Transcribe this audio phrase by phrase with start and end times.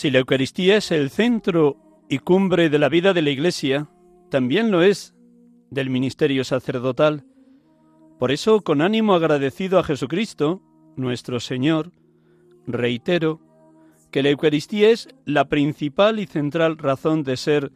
[0.00, 1.76] Si la Eucaristía es el centro
[2.08, 3.90] y cumbre de la vida de la Iglesia,
[4.30, 5.14] también lo es
[5.70, 7.26] del ministerio sacerdotal.
[8.18, 10.62] Por eso, con ánimo agradecido a Jesucristo,
[10.96, 11.92] nuestro Señor,
[12.66, 13.42] reitero
[14.10, 17.70] que la Eucaristía es la principal y central razón de ser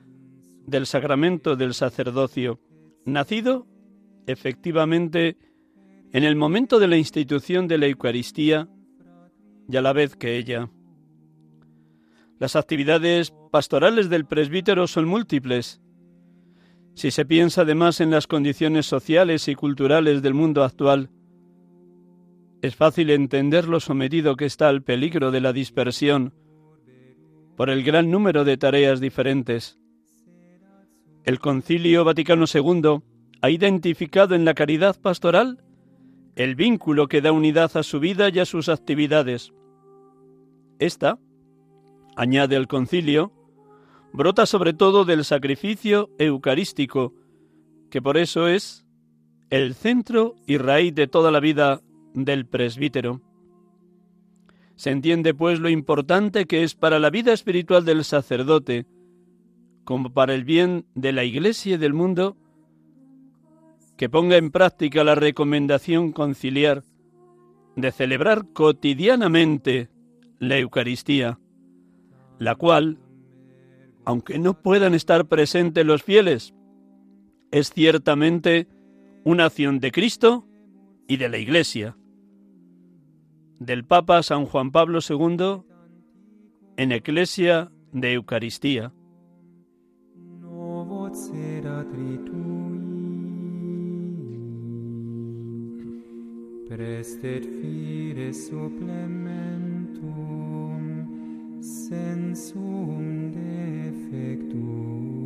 [0.67, 2.59] del sacramento del sacerdocio,
[3.05, 3.67] nacido
[4.27, 5.37] efectivamente
[6.15, 8.67] en el momento de la institución de la Eucaristía
[9.69, 10.71] y a la vez que ella.
[12.39, 15.81] Las actividades pastorales del presbítero son múltiples.
[16.95, 21.11] Si se piensa además en las condiciones sociales y culturales del mundo actual,
[22.63, 26.33] es fácil entender lo sometido que está al peligro de la dispersión
[27.57, 29.79] por el gran número de tareas diferentes.
[31.25, 33.03] El Concilio Vaticano II
[33.43, 35.63] ha identificado en la caridad pastoral
[36.37, 39.53] el vínculo que da unidad a su vida y a sus actividades.
[40.79, 41.19] Esta,
[42.17, 43.33] añade el concilio,
[44.13, 47.15] brota sobre todo del sacrificio eucarístico,
[47.91, 48.85] que por eso es
[49.51, 51.81] el centro y raíz de toda la vida
[52.15, 53.21] del presbítero.
[54.77, 58.87] Se entiende pues lo importante que es para la vida espiritual del sacerdote,
[59.85, 62.37] como para el bien de la Iglesia y del mundo,
[63.97, 66.83] que ponga en práctica la recomendación conciliar
[67.77, 69.89] de celebrar cotidianamente
[70.39, 71.39] la Eucaristía,
[72.39, 72.99] la cual,
[74.05, 76.55] aunque no puedan estar presentes los fieles,
[77.51, 78.69] es ciertamente
[79.25, 80.47] una acción de Cristo
[81.07, 81.97] y de la Iglesia,
[83.59, 85.63] del Papa San Juan Pablo II
[86.77, 88.93] en Eclesia de Eucaristía.
[97.05, 100.94] prestet fide supplementum
[101.65, 105.24] sensum defectum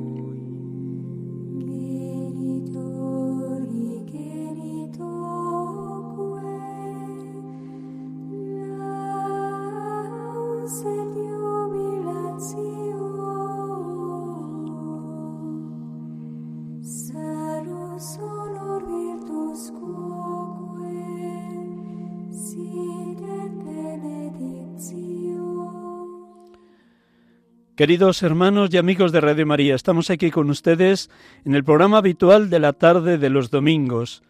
[27.79, 31.11] Queridos hermanos y amigos de Radio María, estamos aquí con ustedes
[31.45, 34.25] en el programa habitual de la tarde de los domingos.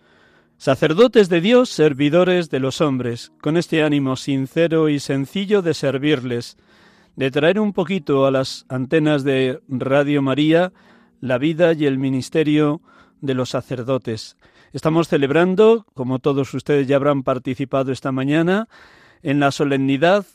[0.58, 6.58] Sacerdotes de Dios, servidores de los hombres, con este ánimo sincero y sencillo de servirles,
[7.16, 10.74] de traer un poquito a las antenas de Radio María
[11.22, 12.82] la vida y el ministerio
[13.22, 14.36] de los sacerdotes.
[14.74, 18.68] Estamos celebrando, como todos ustedes ya habrán participado esta mañana,
[19.22, 20.26] en la solemnidad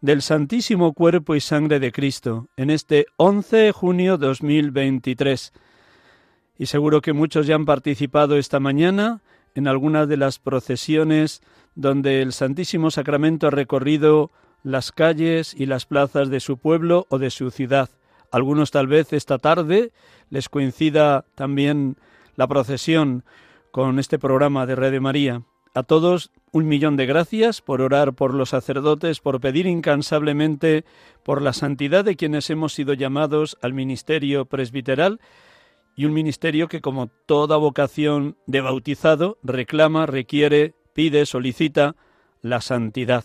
[0.00, 5.52] del Santísimo Cuerpo y Sangre de Cristo en este 11 de junio 2023.
[6.58, 9.20] Y seguro que muchos ya han participado esta mañana
[9.54, 11.42] en algunas de las procesiones
[11.74, 14.30] donde el Santísimo Sacramento ha recorrido
[14.62, 17.90] las calles y las plazas de su pueblo o de su ciudad.
[18.30, 19.92] Algunos tal vez esta tarde
[20.30, 21.96] les coincida también
[22.36, 23.24] la procesión
[23.70, 25.42] con este programa de Radio María.
[25.74, 30.84] A todos un millón de gracias por orar por los sacerdotes, por pedir incansablemente
[31.22, 35.20] por la santidad de quienes hemos sido llamados al ministerio presbiteral
[35.94, 41.94] y un ministerio que como toda vocación de bautizado reclama, requiere, pide, solicita
[42.42, 43.24] la santidad.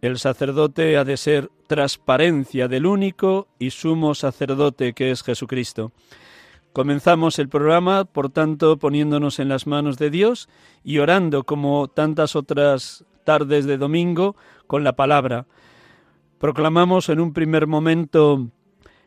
[0.00, 5.92] El sacerdote ha de ser transparencia del único y sumo sacerdote que es Jesucristo.
[6.72, 10.48] Comenzamos el programa, por tanto, poniéndonos en las manos de Dios
[10.84, 14.36] y orando como tantas otras tardes de domingo
[14.68, 15.46] con la palabra.
[16.38, 18.50] Proclamamos en un primer momento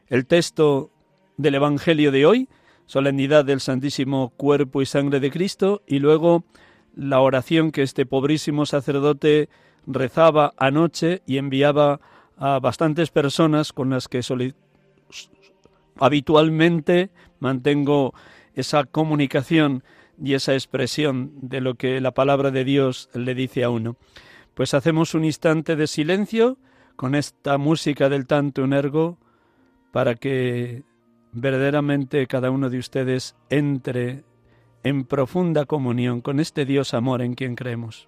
[0.08, 0.92] el texto
[1.38, 2.50] del Evangelio de hoy,
[2.86, 6.44] solemnidad del Santísimo Cuerpo y Sangre de Cristo, y luego
[6.96, 9.48] la oración que este pobrísimo sacerdote
[9.88, 12.02] rezaba anoche y enviaba
[12.36, 14.22] a bastantes personas con las que
[15.98, 17.10] habitualmente
[17.40, 18.14] mantengo
[18.54, 19.84] esa comunicación
[20.22, 23.98] y esa expresión de lo que la palabra de Dios le dice a uno.
[24.54, 26.58] Pues hacemos un instante de silencio
[26.96, 29.18] con esta música del tanto ergo
[29.92, 30.84] para que
[31.32, 34.24] verdaderamente cada uno de ustedes entre
[34.84, 38.08] en profunda comunión con este Dios amor en quien creemos.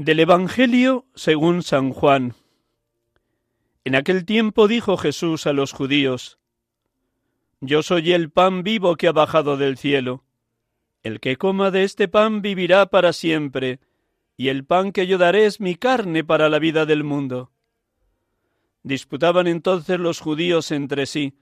[0.00, 2.34] Del Evangelio según San Juan.
[3.84, 6.38] En aquel tiempo dijo Jesús a los judíos,
[7.60, 10.24] Yo soy el pan vivo que ha bajado del cielo.
[11.02, 13.78] El que coma de este pan vivirá para siempre,
[14.38, 17.52] y el pan que yo daré es mi carne para la vida del mundo.
[18.82, 21.36] Disputaban entonces los judíos entre sí,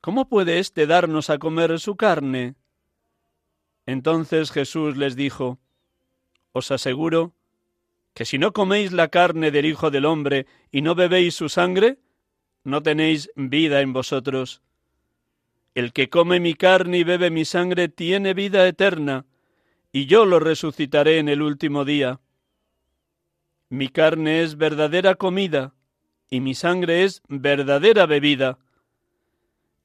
[0.00, 2.54] ¿Cómo puede éste darnos a comer su carne?
[3.84, 5.58] Entonces Jesús les dijo,
[6.52, 7.34] Os aseguro
[8.18, 11.98] que si no coméis la carne del Hijo del Hombre y no bebéis su sangre,
[12.64, 14.60] no tenéis vida en vosotros.
[15.72, 19.24] El que come mi carne y bebe mi sangre tiene vida eterna,
[19.92, 22.18] y yo lo resucitaré en el último día.
[23.68, 25.74] Mi carne es verdadera comida,
[26.28, 28.58] y mi sangre es verdadera bebida.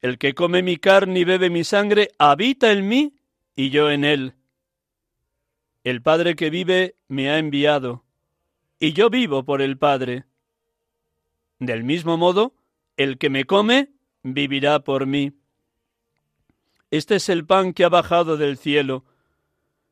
[0.02, 3.14] El que come mi carne y bebe mi sangre habita en mí,
[3.56, 4.34] y yo en él.
[5.84, 8.04] El Padre que vive me ha enviado
[8.84, 10.26] y yo vivo por el Padre.
[11.58, 12.54] Del mismo modo,
[12.98, 13.94] el que me come
[14.24, 15.32] vivirá por mí.
[16.92, 19.06] Este es el pan que ha bajado del cielo,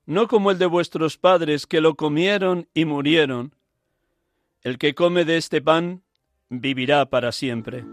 [0.05, 3.55] no como el de vuestros padres que lo comieron y murieron.
[4.61, 6.03] El que come de este pan
[6.49, 7.85] vivirá para siempre.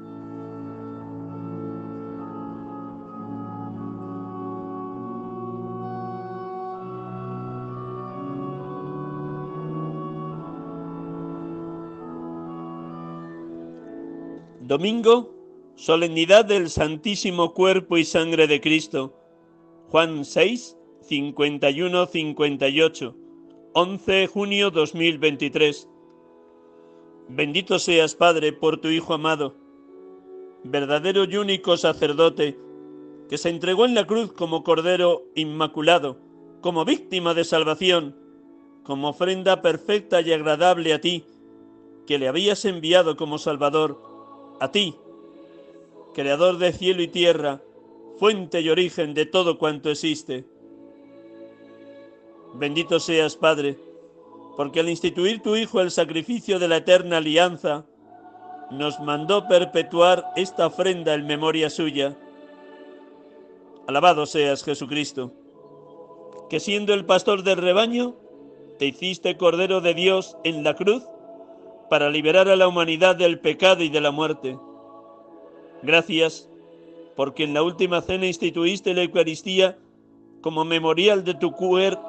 [14.69, 15.35] Domingo,
[15.77, 19.15] solemnidad del Santísimo Cuerpo y Sangre de Cristo.
[19.89, 20.77] Juan 6,
[21.09, 23.15] 51-58,
[23.73, 25.89] 11 de junio 2023.
[27.31, 29.57] Bendito seas, Padre, por tu Hijo amado,
[30.65, 32.59] verdadero y único sacerdote,
[33.31, 36.19] que se entregó en la cruz como Cordero Inmaculado,
[36.61, 38.19] como víctima de salvación,
[38.83, 41.25] como ofrenda perfecta y agradable a ti,
[42.07, 44.08] que le habías enviado como Salvador
[44.61, 44.97] a ti,
[46.15, 47.61] creador de cielo y tierra,
[48.19, 50.45] fuente y origen de todo cuanto existe.
[52.55, 53.79] Bendito seas, Padre,
[54.57, 57.87] porque al instituir tu Hijo el sacrificio de la eterna alianza,
[58.71, 62.17] nos mandó perpetuar esta ofrenda en memoria suya.
[63.87, 65.33] Alabado seas, Jesucristo,
[66.51, 68.17] que siendo el pastor del rebaño,
[68.79, 71.05] te hiciste Cordero de Dios en la cruz
[71.89, 74.59] para liberar a la humanidad del pecado y de la muerte.
[75.83, 76.49] Gracias,
[77.17, 79.79] porque en la última cena instituiste la Eucaristía
[80.41, 81.51] como memorial de tu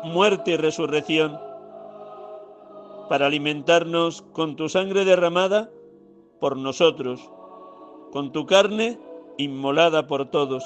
[0.03, 1.39] muerte y resurrección,
[3.09, 5.71] para alimentarnos con tu sangre derramada
[6.39, 7.19] por nosotros,
[8.11, 8.99] con tu carne
[9.37, 10.63] inmolada por todos,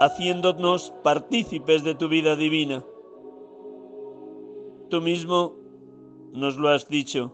[0.00, 2.84] haciéndonos partícipes de tu vida divina
[4.88, 5.56] tú mismo
[6.32, 7.32] nos lo has dicho.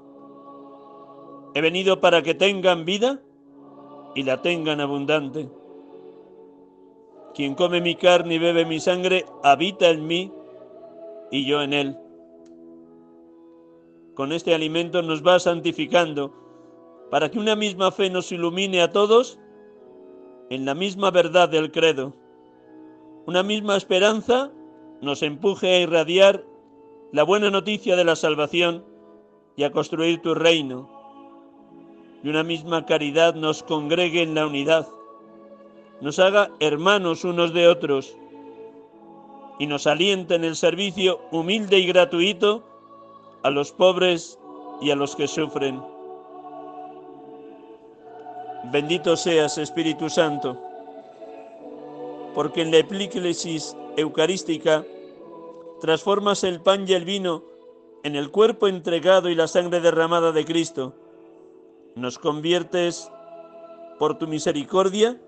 [1.54, 3.20] He venido para que tengan vida
[4.14, 5.48] y la tengan abundante.
[7.34, 10.32] Quien come mi carne y bebe mi sangre, habita en mí
[11.30, 11.96] y yo en él.
[14.14, 16.34] Con este alimento nos va santificando
[17.10, 19.38] para que una misma fe nos ilumine a todos
[20.50, 22.14] en la misma verdad del credo.
[23.26, 24.50] Una misma esperanza
[25.00, 26.44] nos empuje a irradiar
[27.12, 28.84] la buena noticia de la salvación
[29.56, 30.88] y a construir tu reino.
[32.22, 34.86] Y una misma caridad nos congregue en la unidad,
[36.00, 38.16] nos haga hermanos unos de otros
[39.58, 42.62] y nos aliente en el servicio humilde y gratuito
[43.42, 44.38] a los pobres
[44.80, 45.82] y a los que sufren.
[48.64, 50.56] Bendito seas, Espíritu Santo,
[52.34, 54.84] porque en la epíclesis eucarística
[55.80, 57.44] transformas el pan y el vino
[58.04, 60.94] en el cuerpo entregado y la sangre derramada de Cristo.
[61.96, 63.10] Nos conviertes
[63.98, 65.20] por tu misericordia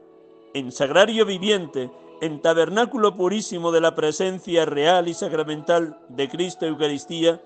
[0.54, 1.90] en sagrario viviente,
[2.21, 7.42] en tabernáculo purísimo de la presencia real y sacramental de Cristo Eucaristía,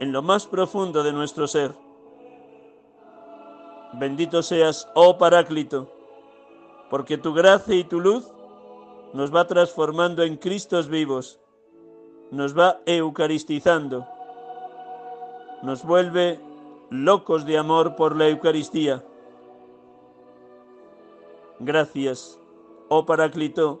[0.00, 1.74] en lo más profundo de nuestro ser.
[3.94, 5.90] Bendito seas, oh Paráclito,
[6.90, 8.30] porque tu gracia y tu luz
[9.12, 11.40] nos va transformando en Cristos vivos,
[12.34, 14.06] nos va eucaristizando,
[15.62, 16.40] nos vuelve
[16.90, 19.04] locos de amor por la Eucaristía.
[21.60, 22.40] Gracias,
[22.88, 23.80] oh Paráclito,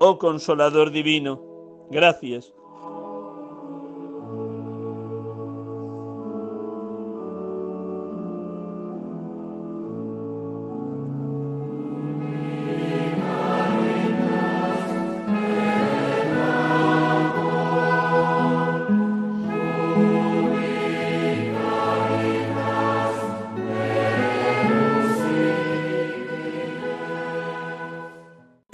[0.00, 1.40] oh Consolador Divino,
[1.90, 2.52] gracias.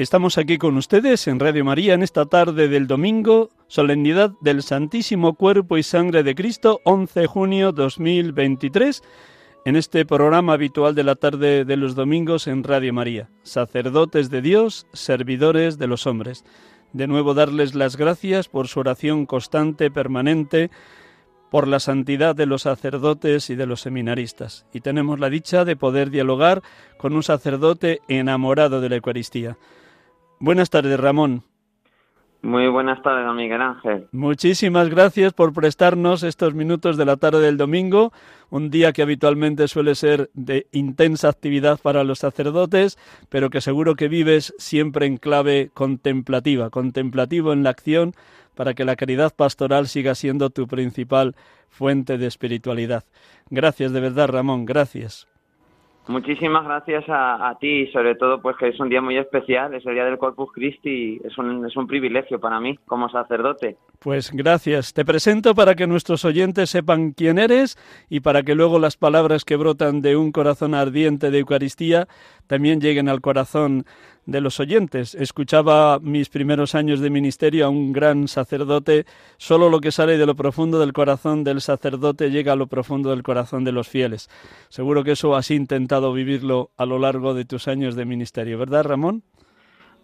[0.09, 5.35] Estamos aquí con ustedes en Radio María en esta tarde del domingo, solemnidad del Santísimo
[5.35, 9.03] Cuerpo y Sangre de Cristo, 11 de junio 2023,
[9.67, 14.41] en este programa habitual de la tarde de los domingos en Radio María, sacerdotes de
[14.41, 16.43] Dios, servidores de los hombres.
[16.95, 20.71] De nuevo darles las gracias por su oración constante, permanente,
[21.51, 24.65] por la santidad de los sacerdotes y de los seminaristas.
[24.73, 26.63] Y tenemos la dicha de poder dialogar
[26.97, 29.59] con un sacerdote enamorado de la Eucaristía.
[30.41, 31.43] Buenas tardes, Ramón.
[32.41, 34.07] Muy buenas tardes, don Miguel Ángel.
[34.13, 38.13] Muchísimas gracias por prestarnos estos minutos de la tarde del domingo,
[38.49, 42.97] un día que habitualmente suele ser de intensa actividad para los sacerdotes,
[43.29, 48.15] pero que seguro que vives siempre en clave contemplativa, contemplativo en la acción,
[48.55, 51.35] para que la caridad pastoral siga siendo tu principal
[51.69, 53.05] fuente de espiritualidad.
[53.51, 55.27] Gracias de verdad, Ramón, gracias.
[56.09, 59.75] Muchísimas gracias a, a, ti y sobre todo pues que es un día muy especial,
[59.75, 63.77] es el día del Corpus Christi, es un, es un privilegio para mí como sacerdote.
[63.99, 64.95] Pues gracias.
[64.95, 67.77] Te presento para que nuestros oyentes sepan quién eres
[68.09, 72.09] y para que luego las palabras que brotan de un corazón ardiente de Eucaristía
[72.49, 73.87] también lleguen al corazón
[74.27, 75.15] de los oyentes.
[75.15, 80.27] Escuchaba mis primeros años de ministerio a un gran sacerdote, solo lo que sale de
[80.27, 84.29] lo profundo del corazón del sacerdote llega a lo profundo del corazón de los fieles.
[84.69, 88.85] Seguro que eso has intentado vivirlo a lo largo de tus años de ministerio, ¿verdad,
[88.85, 89.23] Ramón?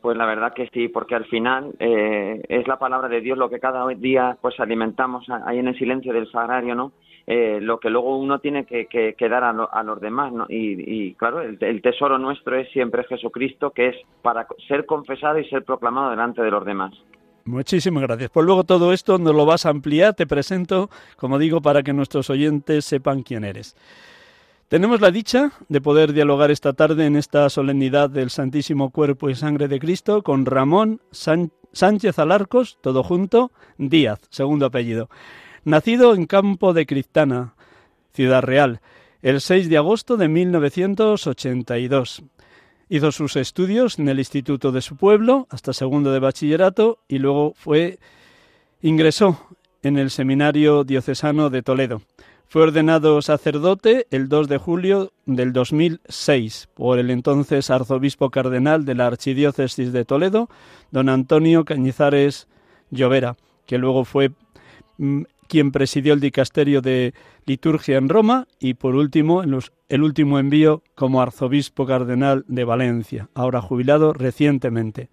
[0.05, 3.49] Pues la verdad que sí, porque al final eh, es la palabra de Dios lo
[3.49, 6.93] que cada día pues alimentamos ahí en el silencio del sagrario, ¿no?
[7.27, 10.31] Eh, lo que luego uno tiene que, que, que dar a, lo, a, los demás.
[10.31, 10.45] ¿no?
[10.47, 15.39] Y, y claro, el, el, tesoro nuestro es siempre Jesucristo, que es para ser confesado
[15.39, 16.93] y ser proclamado delante de los demás.
[17.47, 18.29] Muchísimas gracias.
[18.29, 21.95] Pues luego todo esto nos lo vas a ampliar, te presento, como digo, para que
[21.95, 23.75] nuestros oyentes sepan quién eres.
[24.69, 29.35] Tenemos la dicha de poder dialogar esta tarde en esta solemnidad del Santísimo Cuerpo y
[29.35, 35.11] Sangre de Cristo con Ramón Sánchez Alarcos, todo junto, Díaz, segundo apellido.
[35.65, 37.55] Nacido en Campo de Cristana,
[38.15, 38.81] Ciudad Real,
[39.21, 42.23] el 6 de agosto de 1982.
[42.89, 47.53] Hizo sus estudios en el instituto de su pueblo hasta segundo de bachillerato y luego
[47.55, 47.99] fue
[48.81, 49.39] ingresó
[49.83, 52.01] en el seminario diocesano de Toledo.
[52.49, 58.95] Fue ordenado sacerdote el 2 de julio del 2006 por el entonces arzobispo cardenal de
[58.95, 60.49] la Archidiócesis de Toledo,
[60.93, 62.47] don Antonio Cañizares
[62.91, 63.37] Llovera,
[63.67, 64.31] que luego fue
[65.49, 67.15] quien presidió el dicasterio de
[67.47, 73.61] liturgia en Roma y por último el último envío como arzobispo cardenal de Valencia, ahora
[73.61, 75.11] jubilado recientemente.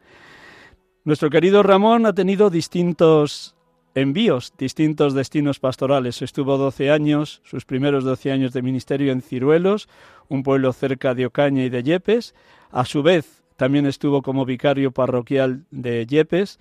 [1.03, 3.55] Nuestro querido Ramón ha tenido distintos
[3.95, 6.21] envíos, distintos destinos pastorales.
[6.21, 9.89] Estuvo 12 años, sus primeros 12 años de ministerio en Ciruelos,
[10.29, 12.35] un pueblo cerca de Ocaña y de Yepes.
[12.71, 16.59] A su vez, también estuvo como vicario parroquial de Yepes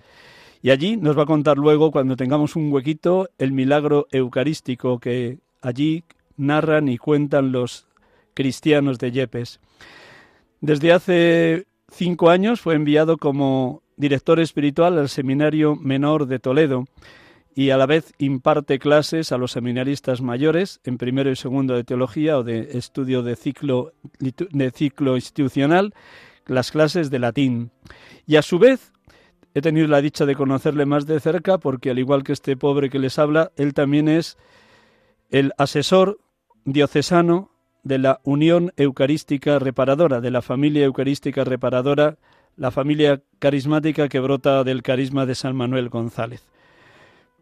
[0.61, 5.39] y allí nos va a contar luego, cuando tengamos un huequito, el milagro eucarístico que
[5.61, 6.03] allí
[6.37, 7.87] narran y cuentan los
[8.33, 9.59] cristianos de Yepes.
[10.59, 16.85] Desde hace cinco años fue enviado como director espiritual al Seminario Menor de Toledo
[17.53, 21.83] y a la vez imparte clases a los seminaristas mayores en primero y segundo de
[21.83, 25.93] teología o de estudio de ciclo, de ciclo institucional,
[26.47, 27.69] las clases de latín.
[28.25, 28.91] Y a su vez
[29.53, 32.89] he tenido la dicha de conocerle más de cerca porque al igual que este pobre
[32.89, 34.35] que les habla, él también es
[35.29, 36.19] el asesor
[36.65, 37.51] diocesano
[37.83, 42.17] de la Unión Eucarística Reparadora, de la familia Eucarística Reparadora,
[42.57, 46.47] la familia carismática que brota del carisma de San Manuel González.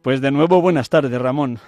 [0.02, 1.60] Pues de nuevo, buenas tardes, Ramón.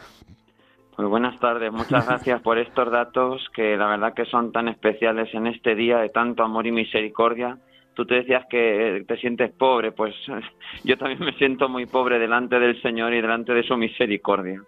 [0.98, 5.34] Muy buenas tardes, muchas gracias por estos datos que la verdad que son tan especiales
[5.34, 7.58] en este día de tanto amor y misericordia.
[7.94, 10.16] Tú te decías que te sientes pobre, pues
[10.84, 14.62] yo también me siento muy pobre delante del Señor y delante de su misericordia.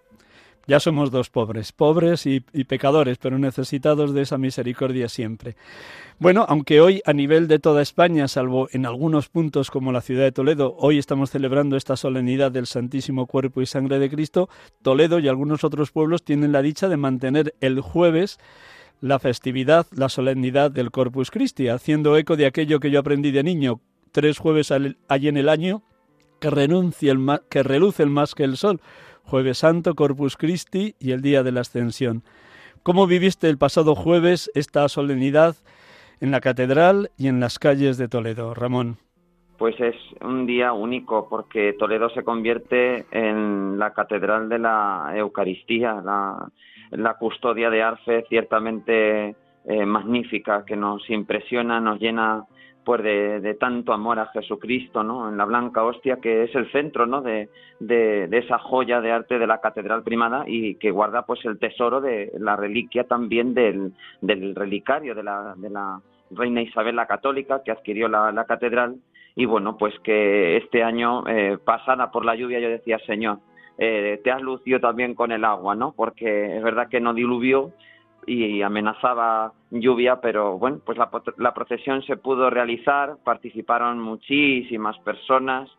[0.66, 5.58] Ya somos dos pobres, pobres y, pecadores, pero necesitados de esa misericordia siempre.
[6.20, 10.24] Bueno, aunque hoy a nivel de toda España, salvo en algunos puntos como la ciudad
[10.24, 14.48] de Toledo, hoy estamos celebrando esta solemnidad del Santísimo Cuerpo y Sangre de Cristo,
[14.82, 18.40] Toledo y algunos otros pueblos tienen la dicha de mantener el jueves
[19.04, 23.44] la festividad, la solemnidad del Corpus Christi, haciendo eco de aquello que yo aprendí de
[23.44, 23.82] niño,
[24.14, 25.84] tres jueves allí en el año,
[26.40, 28.80] que, renuncie el que reluce más que el sol,
[29.24, 32.24] Jueves Santo, Corpus Christi y el Día de la Ascensión.
[32.84, 35.56] ¿Cómo viviste el pasado jueves esta solemnidad
[36.20, 38.98] en la catedral y en las calles de Toledo, Ramón?
[39.58, 46.02] Pues es un día único porque Toledo se convierte en la catedral de la Eucaristía,
[46.04, 46.50] la,
[46.92, 52.46] la custodia de Arfe ciertamente eh, magnífica que nos impresiona, nos llena
[52.84, 55.30] pues de, tanto amor a Jesucristo, ¿no?
[55.30, 57.22] En la blanca hostia que es el centro, ¿no?
[57.22, 61.44] De, de, de, esa joya de arte de la catedral primada y que guarda pues
[61.46, 66.96] el tesoro de la reliquia también del, del relicario de la, de la reina Isabel
[66.96, 68.96] la católica que adquirió la, la catedral
[69.36, 73.40] y bueno pues que este año eh, pasada por la lluvia yo decía Señor
[73.78, 75.94] eh, te has lucido también con el agua, ¿no?
[75.94, 77.72] Porque es verdad que no diluvió
[78.28, 85.70] y amenazaba lluvia, pero bueno, pues la, la, procesión se pudo realizar, participaron muchísimas personas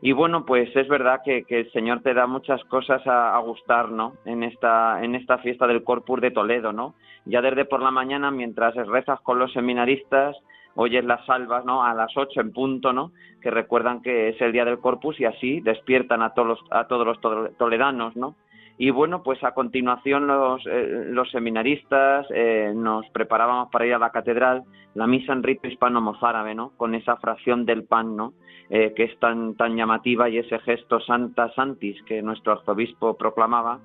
[0.00, 3.38] y bueno, pues es verdad que, que el Señor te da muchas cosas a, a,
[3.38, 4.14] gustar, ¿no?
[4.24, 6.94] En esta, en esta fiesta del Corpus de Toledo, ¿no?
[7.24, 10.36] Ya desde por la mañana, mientras rezas con los seminaristas,
[10.74, 11.84] oyes las salvas, ¿no?
[11.84, 13.12] A las ocho en punto, ¿no?
[13.40, 17.06] Que recuerdan que es el día del Corpus y así despiertan a todos a todos
[17.06, 17.20] los
[17.56, 18.34] toledanos, ¿no?
[18.78, 23.98] Y bueno, pues a continuación los, eh, los seminaristas eh, nos preparábamos para ir a
[23.98, 26.72] la catedral, la misa en rito hispano-mozárabe, ¿no?
[26.76, 28.32] Con esa fracción del pan, ¿no?
[28.74, 33.80] Eh, que es tan, tan llamativa y ese gesto Santa Santis que nuestro arzobispo proclamaba,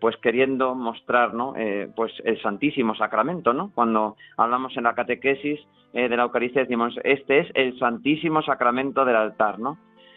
[0.00, 1.54] pues queriendo mostrar, ¿no?
[1.54, 3.70] Eh, pues el Santísimo Sacramento, ¿no?
[3.74, 5.60] Cuando hablamos en la catequesis
[5.92, 9.76] eh, de la Eucaristía decimos, este es el Santísimo Sacramento del altar, ¿no?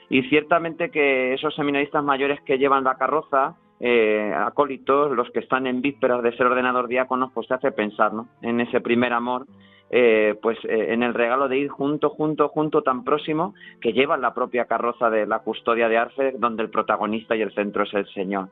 [0.10, 5.68] Y ciertamente que esos seminaristas mayores que llevan la carroza, eh, acólitos, los que están
[5.68, 8.28] en vísperas de ser ordenador diáconos, pues te hace pensar, ¿no?
[8.42, 9.46] En ese primer amor,
[9.90, 14.22] eh, pues eh, en el regalo de ir junto, junto, junto, tan próximo, que llevan
[14.22, 17.94] la propia carroza de la custodia de Arce, donde el protagonista y el centro es
[17.94, 18.50] el Señor.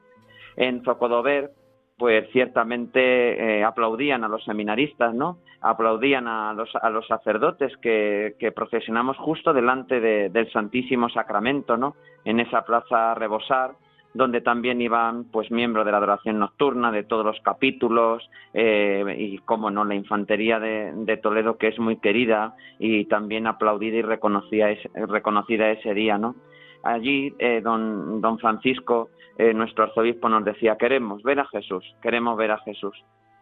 [0.55, 1.51] En Zocodover,
[1.97, 5.39] pues ciertamente eh, aplaudían a los seminaristas, ¿no?
[5.61, 11.95] Aplaudían a los, a los sacerdotes que, procesionamos justo delante de, del Santísimo Sacramento, ¿no?
[12.25, 13.71] En esa plaza Rebosar,
[14.13, 19.39] donde también iban pues miembros de la adoración nocturna de todos los capítulos eh, y
[19.39, 24.69] como no la infantería de, Toledo que es muy querida y también aplaudida y reconocida
[24.69, 26.35] ese, reconocida ese día no
[26.83, 32.37] allí eh, don don Francisco eh, nuestro arzobispo nos decía queremos ver a Jesús queremos
[32.37, 32.95] ver a Jesús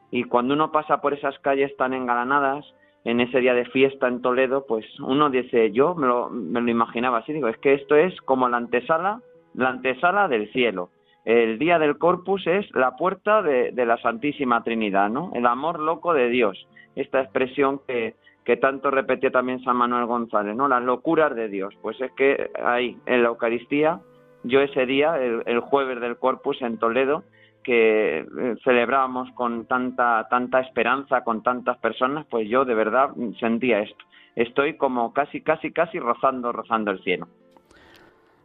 [0.10, 2.66] y cuando uno pasa por esas calles tan engalanadas
[3.04, 6.70] en ese día de fiesta en Toledo pues uno dice yo me lo, me lo
[6.70, 9.22] imaginaba así digo es que esto es como la antesala
[9.54, 10.90] la antesala del cielo.
[11.24, 15.32] El día del Corpus es la puerta de, la Santísima Trinidad, ¿no?
[15.36, 16.68] El amor loco de Dios.
[16.96, 20.68] Esta expresión que, que tanto repetía también San Manuel González, ¿no?
[20.68, 21.76] Las locuras de Dios.
[21.82, 24.00] Pues es que ahí, en la Eucaristía,
[24.44, 27.24] yo ese día, el, el jueves del Corpus en Toledo,
[27.64, 33.80] que eh, celebrábamos con tanta, tanta esperanza, con tantas personas, pues yo de verdad sentía
[33.82, 34.04] esto.
[34.36, 37.28] Estoy como casi, casi, casi rozando, rozando el cielo.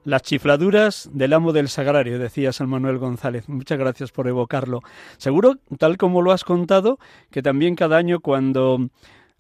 [0.06, 3.48] Las chifladuras del amo del sagrario, decía San Manuel González.
[3.48, 4.82] Muchas gracias por evocarlo.
[5.16, 7.00] Seguro, tal como lo has contado,
[7.32, 8.88] que también cada año cuando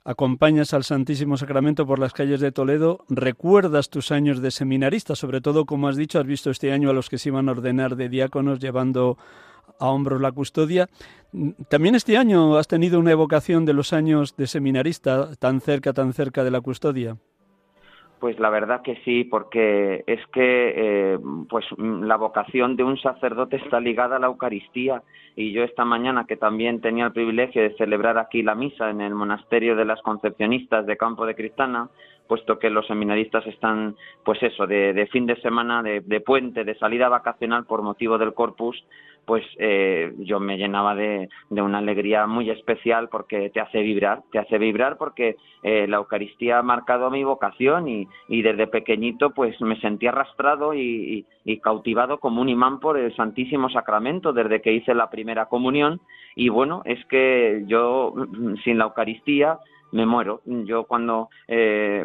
[0.04, 5.40] acompañas al Santísimo Sacramento por las calles de Toledo, recuerdas tus años de seminarista, sobre
[5.40, 7.94] todo, como has dicho, has visto este año a los que se iban a ordenar
[7.94, 9.18] de diáconos llevando
[9.78, 10.88] a hombros la custodia.
[11.68, 16.12] También este año has tenido una evocación de los años de seminarista, tan cerca, tan
[16.12, 17.18] cerca de la custodia.
[18.18, 21.18] Pues la verdad que sí, porque es que eh,
[21.50, 25.02] pues la vocación de un sacerdote está ligada a la Eucaristía.
[25.34, 29.02] Y yo esta mañana que también tenía el privilegio de celebrar aquí la misa en
[29.02, 31.90] el monasterio de las Concepcionistas de Campo de Cristana,
[32.26, 37.10] puesto que los seminaristas están, pues eso, de, fin de semana, de, puente, de salida
[37.10, 38.82] vacacional por motivo del corpus,
[39.26, 44.38] pues eh, yo me llenaba de, una alegría muy especial porque te hace vibrar, te
[44.38, 49.80] hace vibrar porque eh, la Eucaristía ha marcado mi vocación y, desde pequeñito pues me
[49.80, 54.94] sentí arrastrado y, y, cautivado como un imán por el Santísimo Sacramento desde que hice
[54.94, 56.00] la primera comunión.
[56.36, 58.14] Y bueno, es que yo
[58.62, 59.58] sin la Eucaristía
[59.92, 60.40] me muero.
[60.44, 62.04] Yo cuando, eh,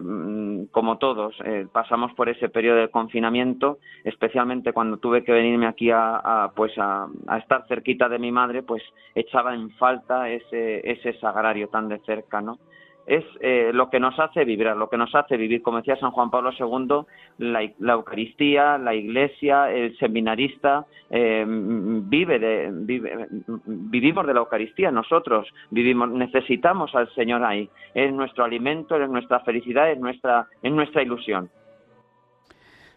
[0.71, 5.89] como todos, eh, pasamos por ese periodo de confinamiento, especialmente cuando tuve que venirme aquí
[5.91, 8.83] a, pues a, estar cerquita de mi madre, pues
[9.15, 12.59] echaba en falta ese, ese sagrario tan de cerca, ¿no?
[13.05, 16.11] Es eh, lo que nos hace vibrar, lo que nos hace vivir, como decía San
[16.11, 17.05] Juan Pablo II,
[17.37, 22.69] la, Eucaristía, la Iglesia, el seminarista, eh, vive de,
[23.65, 29.39] vivimos de la Eucaristía, nosotros vivimos, necesitamos al Señor ahí, es nuestro alimento, es nuestra
[29.41, 31.49] felicidad, es nuestra, es nuestra ilusión.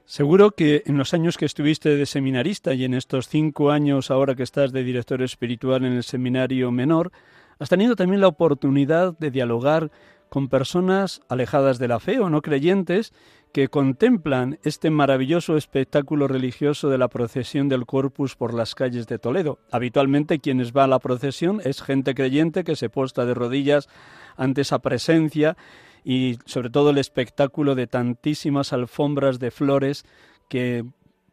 [0.06, 4.34] Seguro que en los años que estuviste de seminarista y en estos cinco años ahora
[4.34, 7.10] que estás de director espiritual en el seminario menor,
[7.58, 9.90] Has tenido también la oportunidad de dialogar
[10.28, 13.12] con personas alejadas de la fe o no creyentes
[13.52, 19.20] que contemplan este maravilloso espectáculo religioso de la procesión del Corpus por las calles de
[19.20, 19.60] Toledo.
[19.70, 23.88] Habitualmente quienes va a la procesión es gente creyente que se posta de rodillas
[24.36, 25.56] ante esa presencia
[26.02, 30.04] y sobre todo el espectáculo de tantísimas alfombras de flores
[30.48, 30.84] que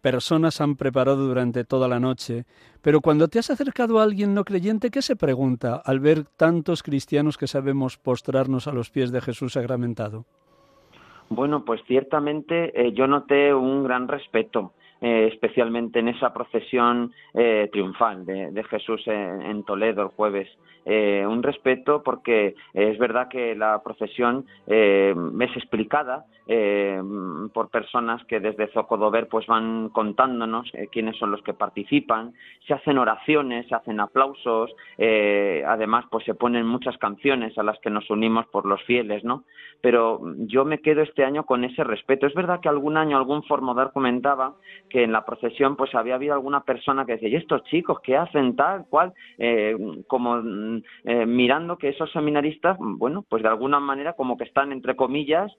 [0.02, 2.46] personas han preparado durante toda la noche.
[2.82, 6.84] Pero cuando te has acercado a alguien no creyente, ¿qué se pregunta al ver tantos
[6.84, 10.26] cristianos que sabemos postrarnos a los pies de Jesús sacramentado?
[11.30, 14.74] Bueno, pues ciertamente eh, yo noté un gran respeto.
[15.04, 20.48] Eh, especialmente en esa procesión eh, triunfal de, Jesús en, Toledo el jueves.
[20.86, 27.02] un respeto porque es verdad que la procesión es explicada, eh,
[27.54, 32.34] por personas que desde Zocodover pues van contándonos eh, quiénes son los que participan,
[32.68, 37.80] se hacen oraciones, se hacen aplausos, eh, además pues se ponen muchas canciones a las
[37.80, 39.46] que nos unimos por los fieles, ¿no?
[39.82, 42.28] Pero yo me quedo este año con ese respeto.
[42.28, 44.56] Es verdad que algún año algún formodar comentaba
[44.92, 48.18] que en la procesión pues había habido alguna persona que decía, ¿y estos chicos qué
[48.18, 49.14] hacen tal cual?
[50.08, 50.42] como
[51.04, 55.52] mirando que esos seminaristas, bueno, pues de alguna manera como que están entre comillas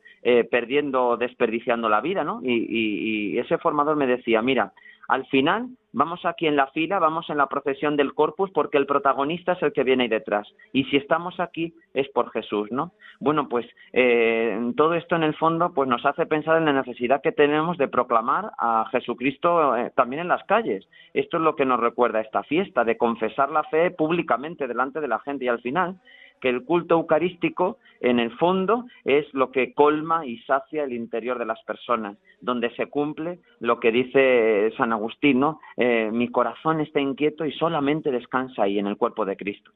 [0.50, 2.40] perdiendo desperdiciando la vida, ¿no?
[2.42, 4.72] Y, ese formador me decía, mira,
[5.08, 8.86] al final vamos aquí en la fila, vamos en la procesión del corpus porque el
[8.86, 10.48] protagonista es el que viene ahí detrás.
[10.72, 12.92] Y si estamos aquí es por Jesús, ¿no?
[13.20, 17.22] Bueno, pues eh, todo esto en el fondo pues nos hace pensar en la necesidad
[17.22, 20.88] que tenemos de proclamar a Jesucristo eh, también en las calles.
[21.14, 25.08] Esto es lo que nos recuerda esta fiesta, de confesar la fe públicamente delante de
[25.08, 25.96] la gente y al final
[26.42, 31.38] que el culto eucarístico, en el fondo, es lo que colma y sacia el interior
[31.38, 35.60] de las personas, donde se cumple lo que dice San Agustín, ¿no?
[35.76, 39.70] Eh, mi corazón está inquieto y solamente descansa ahí en el cuerpo de Cristo.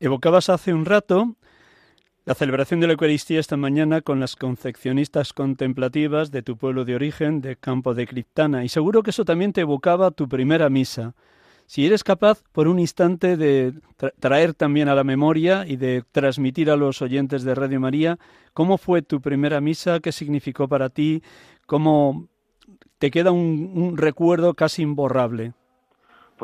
[0.00, 1.36] Evocabas hace un rato
[2.26, 6.96] la celebración de la Eucaristía esta mañana con las concepcionistas contemplativas de tu pueblo de
[6.96, 11.14] origen, de Campo de Criptana, y seguro que eso también te evocaba tu primera misa.
[11.66, 13.72] Si eres capaz por un instante de
[14.20, 18.18] traer también a la memoria y de transmitir a los oyentes de Radio María
[18.52, 21.22] cómo fue tu primera misa, qué significó para ti,
[21.66, 22.28] cómo
[22.98, 25.52] te queda un, recuerdo casi imborrable.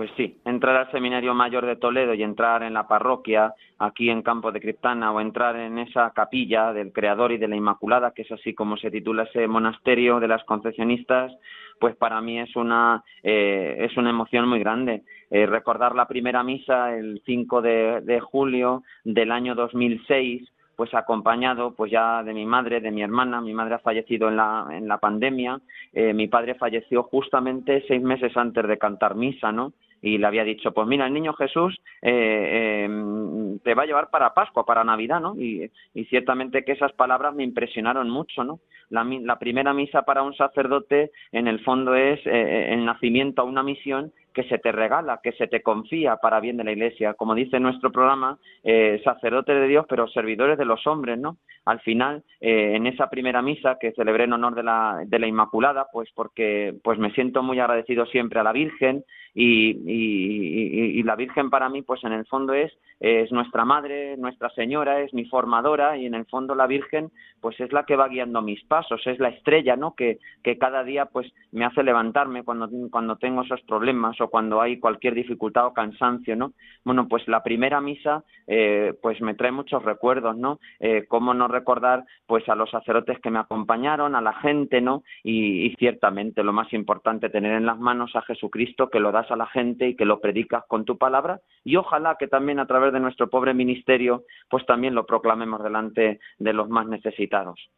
[0.01, 4.23] Pues sí, entrar al Seminario Mayor de Toledo y entrar en la parroquia aquí en
[4.23, 8.23] Campo de Criptana o entrar en esa capilla del Creador y de la Inmaculada, que
[8.23, 11.31] es así como se titula ese monasterio de las concesionistas,
[11.79, 15.03] pues para mí es una, eh, es una emoción muy grande.
[15.31, 21.75] Eh, recordar la primera misa el 5 de, de julio del año 2006, pues acompañado
[21.75, 24.89] pues ya de mi madre, de mi hermana, mi madre ha fallecido en la, en
[24.89, 25.61] la pandemia,
[25.93, 29.75] eh, mi padre falleció justamente seis meses antes de cantar misa, ¿no?
[30.03, 34.11] Y le había dicho, pues mira, el niño Jesús eh, em, te va a llevar
[34.11, 35.35] para Pascua, para Navidad, ¿no?
[35.37, 35.71] Y,
[36.09, 38.61] ciertamente que esas palabras me impresionaron mucho, ¿no?
[38.89, 43.63] La, primera misa para un sacerdote, en el fondo, es eh, el nacimiento a una
[43.63, 47.15] misión que se te regala, que se te confía para bien de la Iglesia.
[47.15, 51.39] Como dice nuestro programa, eh, sacerdotes de Dios, pero servidores de los hombres, ¿no?
[51.65, 55.27] Al final, eh, en esa primera misa que celebré en honor de la, de la
[55.27, 61.03] Inmaculada, pues porque pues me siento muy agradecido siempre a la Virgen y, y, y
[61.03, 65.15] la Virgen para mí, pues en el fondo es, es nuestra madre, nuestra señora, es
[65.15, 68.63] mi formadora y en el fondo la Virgen, pues es la que va guiando mis
[68.65, 69.95] pasos, es la estrella, ¿no?
[69.95, 74.61] Que, que cada día, pues me hace levantarme cuando, cuando tengo esos problemas o cuando
[74.61, 76.53] hay cualquier dificultad o cansancio, ¿no?
[76.85, 80.61] Bueno, pues la primera misa, eh, pues me trae muchos recuerdos, ¿no?
[80.79, 85.03] Eh, cómo no recordar, pues a los sacerdotes que me acompañaron, a la gente, ¿no?
[85.23, 89.31] Y, y ciertamente lo más importante, tener en las manos a Jesucristo que lo das
[89.31, 92.67] a la gente y que lo predicas con tu palabra y ojalá que también a
[92.67, 97.71] través de nuestro pobre ministerio, pues también lo proclamemos delante de los más necesitados.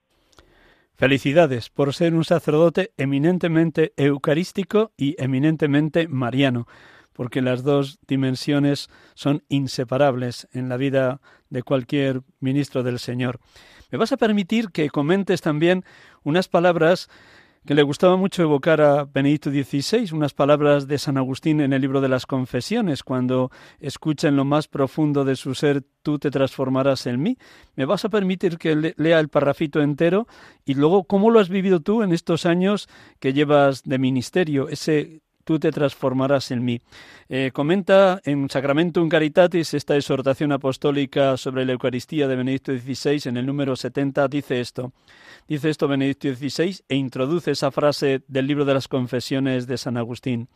[0.95, 6.69] Felicidades por ser un sacerdote eminentemente eucarístico y eminentemente mariano,
[7.13, 13.41] porque las dos dimensiones son inseparables en la vida de cualquier ministro del Señor.
[13.91, 15.85] Me vas a permitir que comentes también
[16.23, 17.09] unas palabras
[17.65, 21.81] que le gustaba mucho evocar a Benedicto XVI, unas palabras de San Agustín en el
[21.81, 26.31] libro de las confesiones, cuando escucha en lo más profundo de su ser, tú te
[26.31, 27.39] transformarás en mí.
[27.77, 30.27] ¿Me vas a permitir que lea el parrafito entero?
[30.65, 32.89] Y luego, ¿cómo lo has vivido tú en estos años
[33.21, 34.69] que llevas de ministerio?
[34.69, 36.81] Ese tú te transformarás en mí.
[37.29, 43.37] Eh, comenta en Sacramento Caritatis esta exhortación apostólica sobre la Eucaristía de Benedicto XVI en
[43.37, 44.93] el número 70, dice esto.
[45.49, 49.97] Dice esto Benedicto XVI e introduce esa frase del libro de las confesiones de San
[49.97, 50.49] Agustín.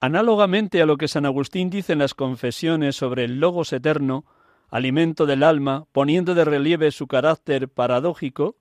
[0.00, 4.24] Análogamente a lo que San Agustín dice en las confesiones sobre el Logos eterno,
[4.68, 8.56] alimento del alma, poniendo de relieve su carácter paradójico,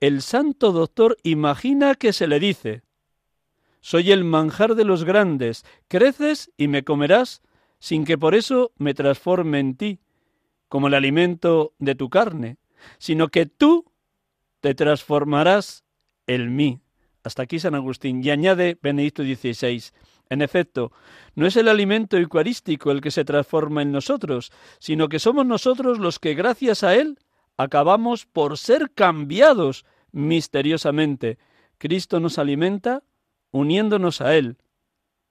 [0.00, 2.82] el santo doctor imagina que se le dice,
[3.80, 7.42] soy el manjar de los grandes, creces y me comerás,
[7.78, 10.00] sin que por eso me transforme en ti,
[10.68, 12.58] como el alimento de tu carne,
[12.98, 13.90] sino que tú
[14.60, 15.84] te transformarás
[16.26, 16.80] en mí.
[17.22, 18.22] Hasta aquí San Agustín.
[18.24, 19.82] Y añade Benedicto XVI.
[20.30, 20.92] En efecto,
[21.34, 25.98] no es el alimento eucarístico el que se transforma en nosotros, sino que somos nosotros
[25.98, 27.18] los que gracias a él
[27.56, 31.38] acabamos por ser cambiados misteriosamente.
[31.78, 33.02] Cristo nos alimenta
[33.50, 34.56] uniéndonos a Él.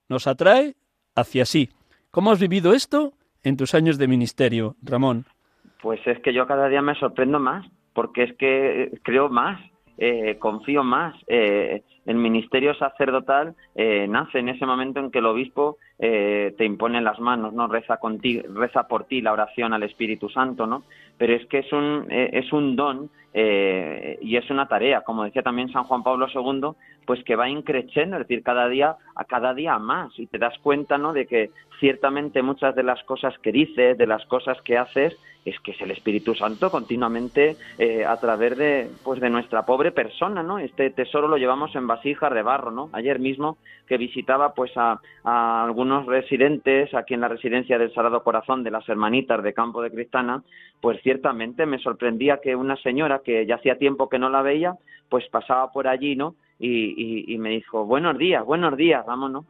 [0.10, 0.76] Nos atrae
[1.16, 1.70] hacia sí.
[2.12, 5.26] ¿Cómo has vivido esto en tus años de ministerio, Ramón?
[5.82, 9.60] Pues es que yo cada día me sorprendo más, porque es que creo más,
[9.98, 11.16] eh, confío más.
[11.28, 17.02] Eh, el ministerio sacerdotal eh, nace en ese momento en que el obispo te impone
[17.02, 18.00] las manos, no reza,
[18.54, 20.84] reza por ti la oración al Espíritu Santo, ¿no?
[21.18, 25.44] Pero es que es un, es un don eh, y es una tarea, como decía
[25.44, 26.70] también San Juan Pablo II,
[27.06, 30.58] pues que va increciendo, es decir, cada día a cada día más y te das
[30.60, 31.14] cuenta, ¿no?
[31.14, 35.60] De que ciertamente muchas de las cosas que dices, de las cosas que haces, es
[35.62, 40.44] que es el Espíritu Santo continuamente eh, a través de pues de nuestra pobre persona,
[40.44, 40.60] ¿no?
[40.60, 42.90] Este tesoro lo llevamos en vasijas de barro, ¿no?
[42.92, 48.24] Ayer mismo que visitaba pues a, a algunos residentes aquí en la residencia del Sagrado
[48.24, 50.44] Corazón de las Hermanitas de Campo de Cristana,
[50.82, 54.76] pues ciertamente me sorprendía que una señora que ya hacía tiempo que no la veía,
[55.10, 56.36] pues pasaba por allí, ¿no?
[56.60, 59.46] Y, me dijo, buenos días, buenos días, vámonos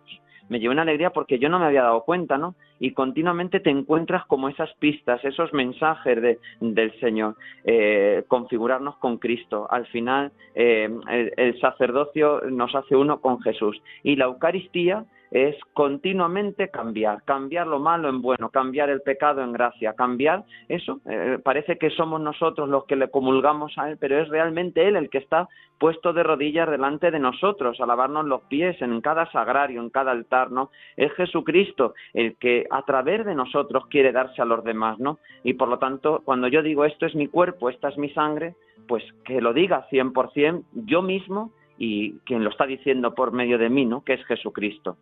[0.49, 2.55] me llevó una alegría porque yo no me había dado cuenta, ¿no?
[2.79, 9.17] Y continuamente te encuentras como esas pistas, esos mensajes de, del Señor, eh, configurarnos con
[9.17, 9.67] Cristo.
[9.69, 10.89] Al final, eh,
[11.37, 13.81] el sacerdocio nos hace uno con Jesús.
[14.03, 19.53] Y la Eucaristía es continuamente cambiar, cambiar lo malo en bueno, cambiar el pecado en
[19.53, 20.99] gracia, cambiar eso.
[21.05, 24.95] Eh, parece que somos nosotros los que le comulgamos a Él, pero es realmente Él
[24.95, 29.29] el que está puesto de rodillas delante de nosotros, a lavarnos los pies en cada
[29.31, 30.71] sagrario, en cada altar, ¿no?
[30.95, 35.19] Es Jesucristo el que a través de nosotros quiere darse a los demás, ¿no?
[35.43, 38.55] Y por lo tanto, cuando yo digo esto es mi cuerpo, esta es mi sangre,
[38.87, 43.69] pues que lo diga 100% yo mismo y quien lo está diciendo por medio de
[43.69, 44.03] mí, ¿no?
[44.03, 44.97] Que es Jesucristo.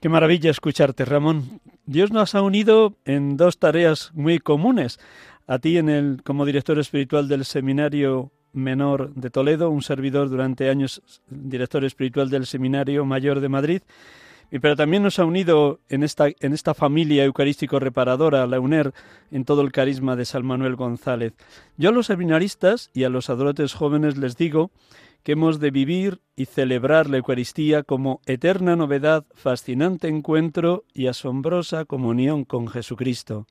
[0.00, 1.60] Qué maravilla escucharte, Ramón.
[1.84, 4.98] Dios nos ha unido en dos tareas muy comunes.
[5.46, 10.70] A ti en el como director espiritual del Seminario Menor de Toledo, un servidor durante
[10.70, 13.82] años director espiritual del Seminario Mayor de Madrid,
[14.62, 18.94] pero también nos ha unido en esta, en esta familia eucarístico reparadora, la UNER,
[19.30, 21.34] en todo el carisma de San Manuel González.
[21.76, 24.70] Yo a los seminaristas y a los adorates jóvenes les digo
[25.22, 31.84] que hemos de vivir y celebrar la Eucaristía como eterna novedad, fascinante encuentro y asombrosa
[31.84, 33.46] comunión con Jesucristo.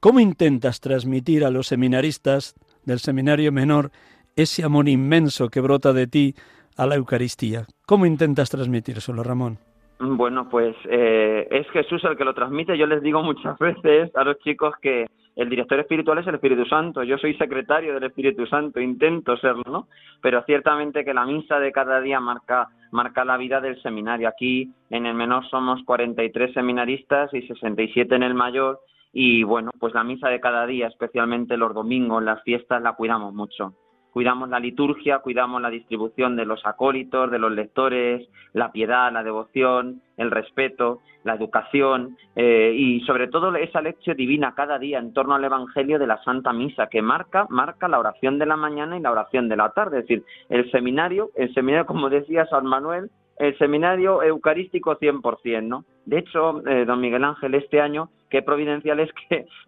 [0.00, 3.90] ¿Cómo intentas transmitir a los seminaristas del seminario menor
[4.36, 6.34] ese amor inmenso que brota de ti
[6.76, 7.66] a la Eucaristía?
[7.86, 9.58] ¿Cómo intentas transmitírselo, Ramón?
[9.98, 12.76] Bueno, pues eh, es Jesús el que lo transmite.
[12.76, 16.64] Yo les digo muchas veces a los chicos que el director espiritual es el Espíritu
[16.64, 17.02] Santo.
[17.02, 19.88] Yo soy secretario del Espíritu Santo, intento serlo, ¿no?
[20.22, 24.28] Pero ciertamente que la misa de cada día marca, marca la vida del seminario.
[24.28, 28.80] Aquí en el menor somos 43 seminaristas y 67 en el mayor.
[29.12, 33.34] Y bueno, pues la misa de cada día, especialmente los domingos, las fiestas, la cuidamos
[33.34, 33.74] mucho
[34.16, 39.22] cuidamos la liturgia, cuidamos la distribución de los acólitos, de los lectores, la piedad, la
[39.22, 45.12] devoción, el respeto, la educación eh, y sobre todo esa lección divina cada día en
[45.12, 48.96] torno al Evangelio de la Santa Misa que marca marca la oración de la mañana
[48.96, 52.64] y la oración de la tarde, es decir, el seminario, el seminario como decía San
[52.64, 55.84] Manuel, el seminario eucarístico 100%, ¿no?
[56.06, 59.10] De hecho, eh, don Miguel Ángel, este año, qué providencial es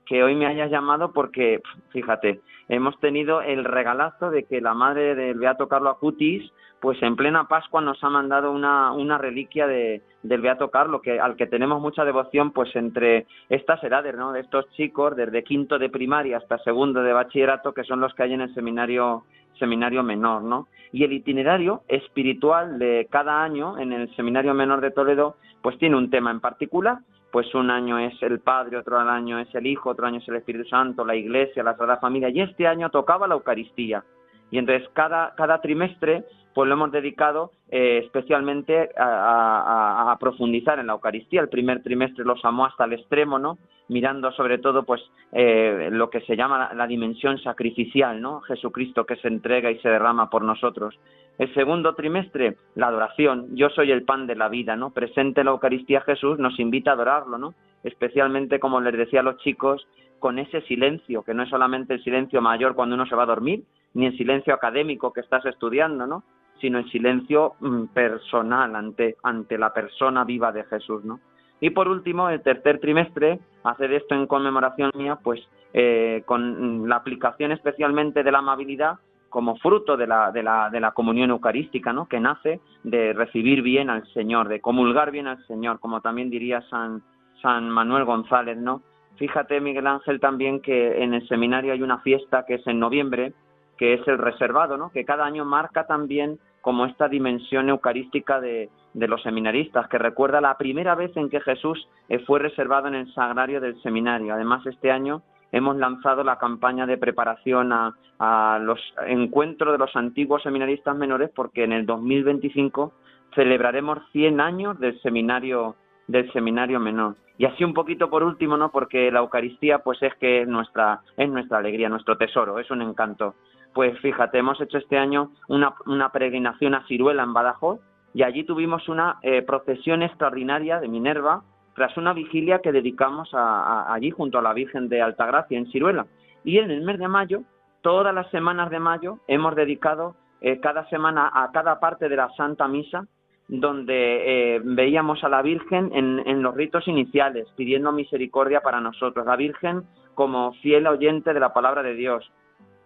[0.07, 5.15] que, hoy me hayas llamado porque, fíjate, hemos tenido el regalazo de que la madre
[5.15, 10.03] del Beato Carlo Acutis, pues en plena Pascua nos ha mandado una, una reliquia de,
[10.23, 14.33] del Beato Carlo, que, al que tenemos mucha devoción, pues entre estas edades, ¿no?
[14.33, 18.23] De estos chicos, desde quinto de primaria hasta segundo de bachillerato, que son los que
[18.23, 19.25] hay en el seminario
[19.59, 20.69] seminario menor, ¿no?
[20.93, 25.97] Y el itinerario espiritual de cada año en el seminario menor de Toledo, pues tiene
[25.97, 26.99] un tema en particular
[27.31, 30.37] pues un año es el Padre, otro año es el Hijo, otro año es el
[30.37, 34.05] Espíritu Santo, la Iglesia, la Sagrada Familia, y este año tocaba la Eucaristía.
[34.51, 36.25] Y entonces cada, cada trimestre
[36.59, 41.41] pues lo hemos dedicado eh, especialmente a, profundizar en la Eucaristía.
[41.41, 43.59] El primer trimestre los amó hasta el extremo, ¿no?
[43.87, 48.41] Mirando sobre todo, pues, eh, lo que se llama la, dimensión sacrificial, ¿no?
[48.41, 50.99] Jesucristo que se entrega y se derrama por nosotros.
[51.39, 53.55] El segundo trimestre, la adoración.
[53.55, 54.91] Yo soy el pan de la vida, ¿no?
[54.91, 57.55] Presente en la Eucaristía Jesús nos invita a adorarlo, ¿no?
[57.85, 59.87] Especialmente, como les decía a los chicos,
[60.19, 63.27] con ese silencio, que no es solamente el silencio mayor cuando uno se va a
[63.27, 63.63] dormir,
[63.95, 66.25] ni el silencio académico que estás estudiando, ¿no?
[66.61, 71.21] Sino el silencio mm, personal ante, ante la persona viva de Jesús, ¿no?
[71.61, 75.41] Y por último, el tercer trimestre, hacer esto en conmemoración mía, pues
[75.73, 78.95] eh, con la aplicación especialmente de la amabilidad
[79.29, 82.09] como fruto de la, de la, de la comunión eucarística, ¿no?
[82.09, 86.63] Que nace de recibir bien al Señor, de comulgar bien al Señor, como también diría
[86.71, 87.03] San,
[87.43, 88.83] San Manuel González, ¿no?
[89.17, 93.33] Fíjate, Miguel Ángel, también que en el seminario hay una fiesta que es en noviembre,
[93.77, 94.91] que es el reservado, ¿no?
[94.91, 100.59] que cada año marca también como esta dimensión eucarística de, los seminaristas, que recuerda la
[100.59, 104.35] primera vez en que Jesús eh, fue reservado en el sagrario del seminario.
[104.35, 109.97] Además, este año hemos lanzado la campaña de preparación a, a los encuentros de los
[109.97, 112.93] antiguos seminaristas menores, porque en el 2025
[113.35, 115.75] celebraremos 100 años del seminario
[116.07, 117.17] del seminario menor.
[117.39, 118.71] Y así un poquito por último, ¿no?
[118.71, 122.83] Porque la Eucaristía, pues es que es nuestra, es nuestra alegría, nuestro tesoro, es un
[122.83, 123.37] encanto.
[123.79, 127.79] Pues fíjate, hemos hecho este año una, una peregrinación a Ciruela en Badajoz
[128.13, 131.45] y allí tuvimos una eh, procesión extraordinaria de Minerva
[131.77, 136.09] tras una vigilia que dedicamos a, allí junto a la Virgen de Altagracia en Ciruela.
[136.43, 137.43] Y en el mes de mayo,
[137.81, 142.31] todas las semanas de mayo, hemos dedicado eh, cada semana a cada parte de la
[142.31, 143.07] Santa Misa
[143.47, 149.25] donde eh, veíamos a la Virgen en, en, los ritos iniciales, pidiendo misericordia para nosotros.
[149.25, 149.85] La Virgen
[150.17, 152.29] como fiel oyente de la palabra de Dios,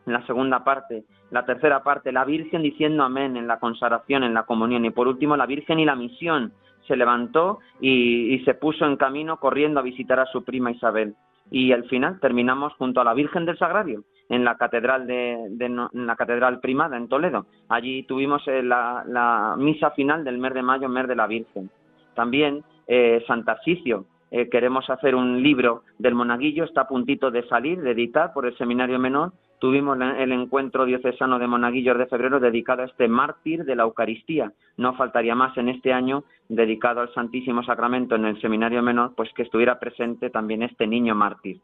[0.07, 1.05] en la segunda parte.
[1.31, 4.85] La tercera parte, la Virgen diciendo amén en la consagración, en la comunión.
[4.85, 6.53] Y por último, la Virgen y la misión.
[6.87, 11.15] Se levantó y, se puso en camino corriendo a visitar a su prima Isabel.
[11.51, 16.07] Y al final terminamos junto a la Virgen del Sagrario, en la catedral de, en
[16.07, 17.47] la catedral primada en Toledo.
[17.69, 21.71] Allí tuvimos eh, la, misa final del mes de mayo, mes de la Virgen.
[22.15, 23.25] También eh,
[23.65, 28.33] Sicio, eh, queremos hacer un libro del monaguillo, está a puntito de salir, de editar
[28.33, 33.07] por el Seminario Menor, tuvimos el encuentro diocesano de Monaguillos de febrero dedicado a este
[33.07, 34.53] mártir de la Eucaristía.
[34.77, 39.31] No faltaría más en este año dedicado al Santísimo Sacramento en el Seminario Menor, pues
[39.37, 41.61] que estuviera presente también este niño mártir.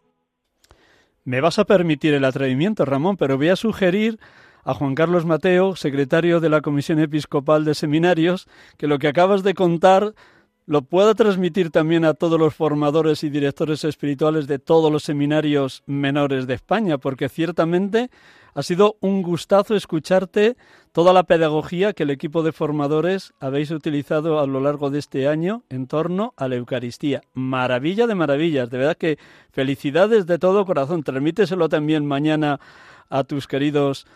[1.24, 4.20] Me vas a permitir el atrevimiento, Ramón, pero voy a sugerir
[4.62, 8.46] a Juan Carlos Mateo, secretario de la Comisión Episcopal de Seminarios,
[8.76, 10.12] que lo que acabas de contar
[10.68, 15.82] lo pueda transmitir también a todos los formadores y directores espirituales de todos los seminarios
[15.86, 18.10] menores de España, porque ciertamente
[18.52, 20.58] ha sido un gustazo escucharte
[20.92, 25.26] toda la pedagogía que el equipo de formadores habéis utilizado a lo largo de este
[25.26, 27.22] año en torno a la Eucaristía.
[27.32, 29.18] Maravilla de maravillas, de verdad que
[29.50, 31.02] felicidades de todo corazón.
[31.02, 32.60] Transmíteselo también mañana
[33.08, 34.06] a tus queridos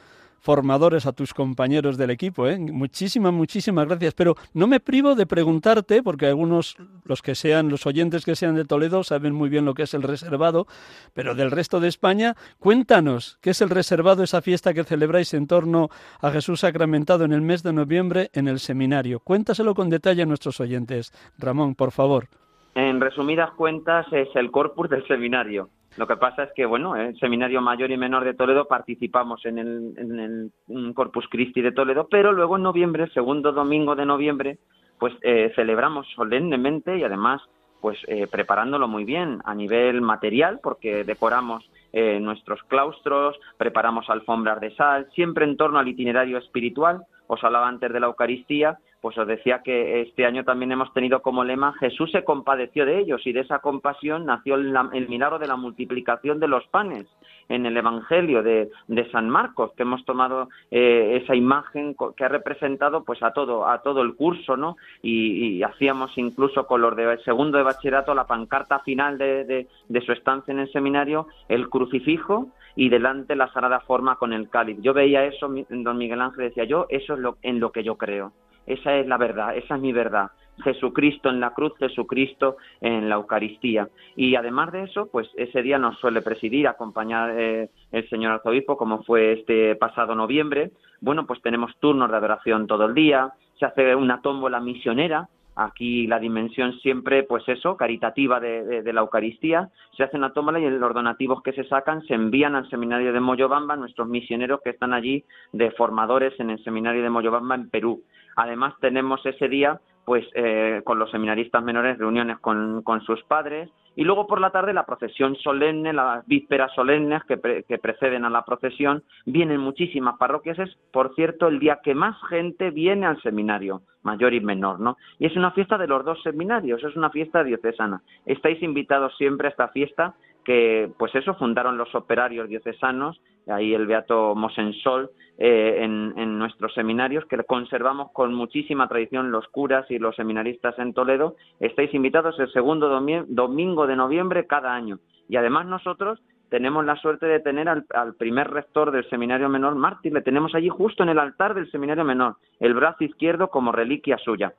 [0.42, 2.48] formadores, a tus compañeros del equipo.
[2.48, 2.58] ¿eh?
[2.58, 4.12] Muchísimas, muchísimas gracias.
[4.14, 8.56] Pero no me privo de preguntarte, porque algunos, los que sean, los oyentes que sean
[8.56, 10.66] de Toledo, saben muy bien lo que es el reservado,
[11.14, 15.46] pero del resto de España, cuéntanos, ¿qué es el reservado, esa fiesta que celebráis en
[15.46, 15.88] torno
[16.20, 19.20] a Jesús sacramentado en el mes de noviembre en el seminario?
[19.20, 21.12] Cuéntaselo con detalle a nuestros oyentes.
[21.38, 22.26] Ramón, por favor.
[22.74, 25.68] En resumidas cuentas, es el corpus del seminario.
[25.96, 29.58] Lo que pasa es que, bueno, el Seminario Mayor y Menor de Toledo participamos en
[29.58, 34.58] el, en el Corpus Christi de Toledo, pero luego en noviembre, segundo domingo de noviembre,
[34.98, 37.42] pues eh, celebramos solemnemente y además
[37.82, 44.60] pues eh, preparándolo muy bien a nivel material, porque decoramos eh, nuestros claustros, preparamos alfombras
[44.60, 47.02] de sal, siempre en torno al itinerario espiritual.
[47.26, 51.22] Os hablaba antes de la Eucaristía pues os decía que este año también hemos tenido
[51.22, 55.48] como lema Jesús se compadeció de ellos y de esa compasión nació el, milagro de
[55.48, 57.08] la multiplicación de los panes
[57.48, 58.70] en el Evangelio de,
[59.10, 63.82] San Marcos, que hemos tomado eh, esa imagen que ha representado pues a todo, a
[63.82, 64.76] todo el curso, ¿no?
[65.02, 70.12] Y, hacíamos incluso con los de segundo de bachillerato la pancarta final de, de su
[70.12, 74.78] estancia en el seminario, el crucifijo y delante la sagrada forma con el cáliz.
[74.80, 77.96] Yo veía eso, don Miguel Ángel decía yo, eso es lo, en lo que yo
[77.96, 78.32] creo.
[78.66, 80.30] Esa es la verdad, esa es mi verdad.
[80.62, 83.88] Jesucristo en la cruz, Jesucristo en la Eucaristía.
[84.16, 88.76] Y además de eso, pues ese día nos suele presidir, acompañar eh, el señor arzobispo,
[88.76, 90.70] como fue este pasado noviembre.
[91.00, 96.06] Bueno, pues tenemos turnos de adoración todo el día, se hace una tómbola misionera, aquí
[96.06, 100.70] la dimensión siempre, pues eso, caritativa de, de, la Eucaristía, se hace una tómbola y
[100.70, 104.92] los donativos que se sacan se envían al seminario de Moyobamba, nuestros misioneros que están
[104.92, 108.02] allí de formadores en el seminario de Moyobamba en Perú.
[108.36, 113.70] Además tenemos ese día pues eh, con los seminaristas menores reuniones con, con, sus padres
[113.94, 118.30] y luego por la tarde la procesión solemne, las vísperas solemnes que, que, preceden a
[118.30, 123.20] la procesión, vienen muchísimas parroquias, es por cierto el día que más gente viene al
[123.22, 124.96] seminario, mayor y menor, ¿no?
[125.18, 128.02] Y es una fiesta de los dos seminarios, es una fiesta diocesana.
[128.24, 133.86] Estáis invitados siempre a esta fiesta que, pues eso, fundaron los operarios diocesanos, ahí el
[133.86, 140.14] Beato Mosensol, eh, en, nuestros seminarios, que conservamos con muchísima tradición los curas y los
[140.14, 141.36] seminaristas en Toledo.
[141.58, 144.98] Estáis invitados el segundo domingo de noviembre cada año.
[145.28, 149.74] Y además nosotros tenemos la suerte de tener al, al, primer rector del seminario menor,
[149.74, 153.72] mártir, le tenemos allí justo en el altar del seminario menor, el brazo izquierdo como
[153.72, 154.52] reliquia suya.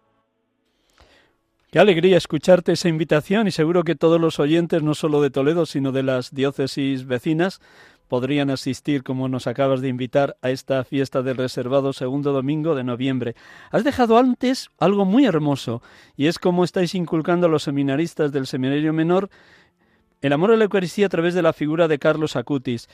[1.73, 5.65] Qué alegría escucharte esa invitación y seguro que todos los oyentes, no solo de Toledo,
[5.65, 7.61] sino de las diócesis vecinas,
[8.07, 12.83] podrían asistir, como nos acabas de invitar, a esta fiesta del reservado segundo domingo de
[12.83, 13.35] noviembre.
[13.71, 15.81] Has dejado antes algo muy hermoso,
[16.15, 19.29] y es cómo estáis inculcando a los seminaristas del Seminario Menor
[20.21, 22.87] el amor a la Eucaristía a través de la figura de Carlos Acutis.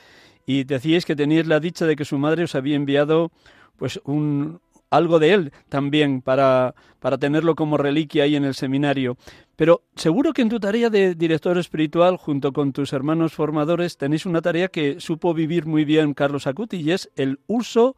[0.46, 3.30] Y decíais que teníais la dicha de que su madre os había enviado
[3.76, 4.60] pues un,
[4.90, 9.16] algo de él también para, para tenerlo como reliquia ahí en el seminario.
[9.56, 14.26] Pero seguro que en tu tarea de director espiritual, junto con tus hermanos formadores, tenéis
[14.26, 17.96] una tarea que supo vivir muy bien Carlos Acuti y es el uso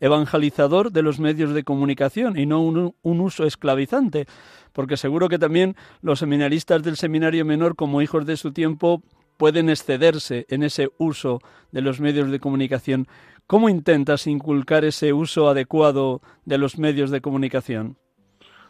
[0.00, 4.26] evangelizador de los medios de comunicación y no un, un, uso esclavizante,
[4.72, 9.02] porque seguro que también los seminaristas del seminario menor, como hijos de su tiempo,
[9.38, 11.40] pueden excederse en ese uso
[11.72, 13.08] de los medios de comunicación.
[13.48, 17.96] ¿Cómo intentas inculcar ese uso adecuado de los medios de comunicación?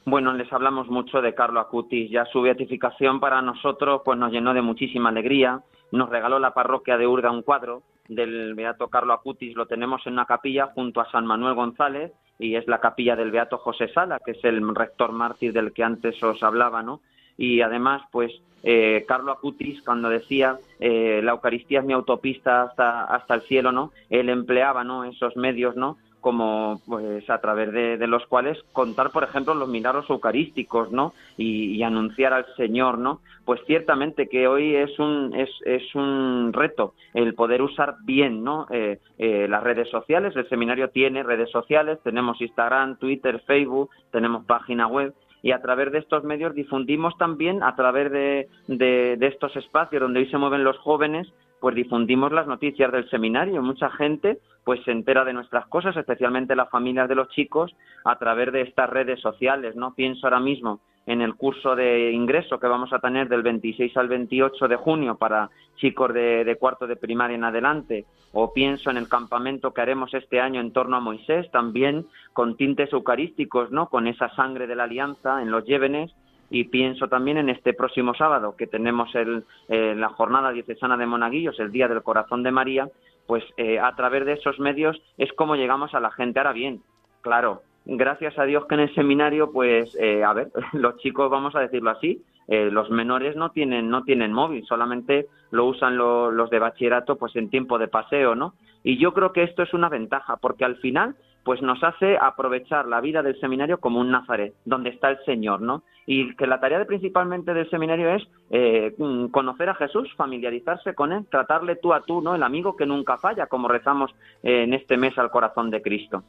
[0.04, 2.08] Bueno, les hablamos mucho de Carlo Acutis.
[2.12, 5.62] Ya su beatificación para nosotros pues nos llenó de muchísima alegría.
[5.90, 9.56] Nos regaló la parroquia de Urda un cuadro del Beato Carlo Acutis.
[9.56, 13.32] Lo tenemos en una capilla junto a San Manuel González y es la capilla del
[13.32, 17.00] Beato José Sala, que es el rector mártir del que antes os hablaba, ¿no?
[17.38, 18.32] Y además, pues
[18.62, 23.72] eh, Carlo Acutis cuando decía eh, la Eucaristía es mi autopista hasta, hasta el cielo,
[23.72, 23.92] ¿no?
[24.10, 25.04] Él empleaba, ¿no?
[25.04, 25.96] Esos medios, ¿no?
[26.20, 31.80] como pues a través de, los cuales contar por ejemplo los milagros eucarísticos no y,
[31.84, 37.34] anunciar al Señor no pues ciertamente que hoy es un es, es un reto el
[37.34, 40.36] poder usar bien no eh, las redes sociales.
[40.36, 41.98] El seminario tiene redes sociales.
[42.04, 43.90] Tenemos Instagram Twitter Facebook.
[44.12, 45.12] Tenemos página web
[45.42, 50.20] y a través de estos medios difundimos también, a través de, de, estos espacios donde
[50.20, 51.28] hoy se mueven los jóvenes,
[51.60, 53.62] pues difundimos las noticias del seminario.
[53.62, 57.74] Mucha gente pues se entera de nuestras cosas, especialmente las familias de los chicos,
[58.04, 59.74] a través de estas redes sociales.
[59.76, 63.96] No pienso ahora mismo en el curso de ingreso que vamos a tener del 26
[63.96, 68.98] al 28 de junio para chicos de, cuarto de primaria en adelante, o pienso en
[68.98, 73.88] el campamento que haremos este año en torno a Moisés, también con tintes eucarísticos, ¿no?
[73.88, 76.14] Con esa sangre de la alianza en los llévenes,
[76.50, 81.06] y pienso también en este próximo sábado que tenemos el, eh, la jornada diocesana de
[81.06, 82.86] Monaguillos, el Día del Corazón de María,
[83.26, 86.38] pues eh, a través de esos medios es como llegamos a la gente.
[86.38, 86.82] Ahora bien,
[87.22, 91.56] claro, gracias a Dios que en el seminario, pues, eh, a ver, los chicos, vamos
[91.56, 96.30] a decirlo así, eh, los menores no tienen, no tienen móvil, solamente lo usan lo-
[96.30, 98.54] los de bachillerato, pues en tiempo de paseo, ¿no?
[98.84, 102.86] Y yo creo que esto es una ventaja, porque al final, pues nos hace aprovechar
[102.86, 105.82] la vida del seminario como un Nazaret, donde está el Señor, ¿no?
[106.06, 111.12] Y que la tarea principalmente del seminario es eh, mm, conocer a Jesús, familiarizarse con
[111.12, 112.34] él, tratarle tú a tú, ¿no?
[112.34, 114.10] El amigo que nunca falla, como rezamos
[114.42, 116.22] eh, en este mes al corazón de Cristo.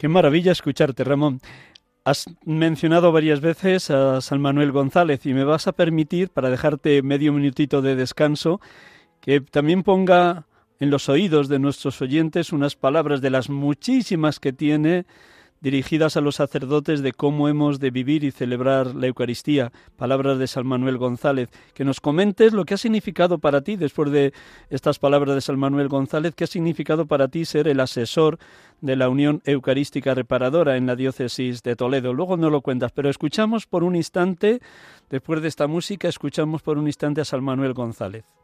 [0.00, 1.42] Qué maravilla escucharte, Ramón.
[2.06, 7.02] Has mencionado varias veces a San Manuel González y me vas a permitir, para dejarte
[7.02, 8.62] medio minutito de descanso,
[9.20, 10.46] que también ponga
[10.78, 15.04] en los oídos de nuestros oyentes unas palabras de las muchísimas que tiene
[15.60, 20.46] dirigidas a los sacerdotes de cómo hemos de vivir y celebrar la Eucaristía, palabras de
[20.46, 24.32] San Manuel González, que nos comentes lo que ha significado para ti, después de
[24.70, 28.38] estas palabras de San Manuel González, qué ha significado para ti ser el asesor
[28.80, 32.14] de la Unión Eucarística Reparadora en la diócesis de Toledo.
[32.14, 34.60] Luego no lo cuentas, pero escuchamos por un instante,
[35.10, 38.39] después de esta música, escuchamos por un instante a San Manuel González.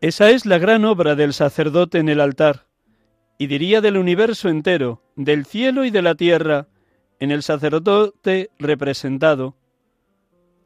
[0.00, 2.64] Esa es la gran obra del sacerdote en el altar,
[3.36, 6.68] y diría del universo entero, del cielo y de la tierra,
[7.18, 9.56] en el sacerdote representado.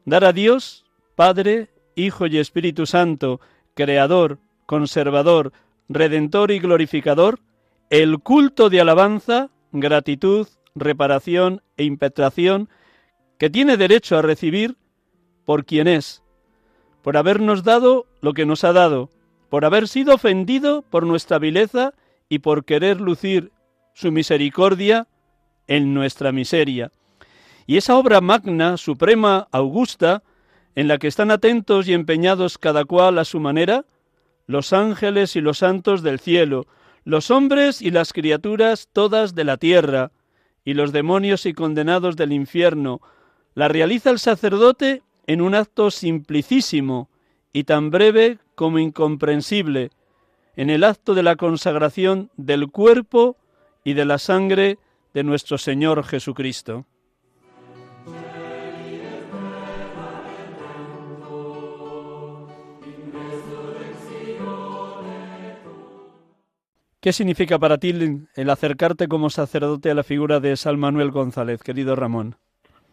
[0.05, 0.85] Dar a Dios,
[1.17, 3.41] Padre, Hijo y Espíritu Santo,
[3.75, 5.53] Creador, Conservador,
[5.89, 7.41] Redentor y Glorificador,
[7.91, 12.69] el culto de alabanza, gratitud, reparación e impetración
[13.39, 14.77] que tiene derecho a recibir
[15.45, 16.23] por quien es,
[17.03, 19.11] por habernos dado lo que nos ha dado,
[19.55, 21.95] por haber sido ofendido por nuestra vileza
[22.29, 23.53] y por querer lucir
[23.93, 25.07] su misericordia
[25.69, 26.91] en nuestra miseria.
[27.65, 30.25] Y esa obra magna, suprema, augusta,
[30.75, 33.85] en la que están atentos y empeñados cada cual a su manera,
[34.49, 36.67] los ángeles y los santos del cielo,
[37.05, 40.11] los hombres y las criaturas todas de la tierra,
[40.65, 43.01] y los demonios y condenados del infierno,
[43.55, 47.09] la realiza el sacerdote en un acto simplicísimo
[47.55, 49.91] y tan breve como incomprensible,
[50.57, 53.37] en el acto de la consagración del cuerpo
[53.85, 54.79] y de la sangre
[55.15, 56.85] de nuestro Señor Jesucristo.
[67.01, 67.95] ¿Qué significa para ti
[68.35, 72.35] el acercarte como sacerdote a la figura de San Manuel González, querido Ramón?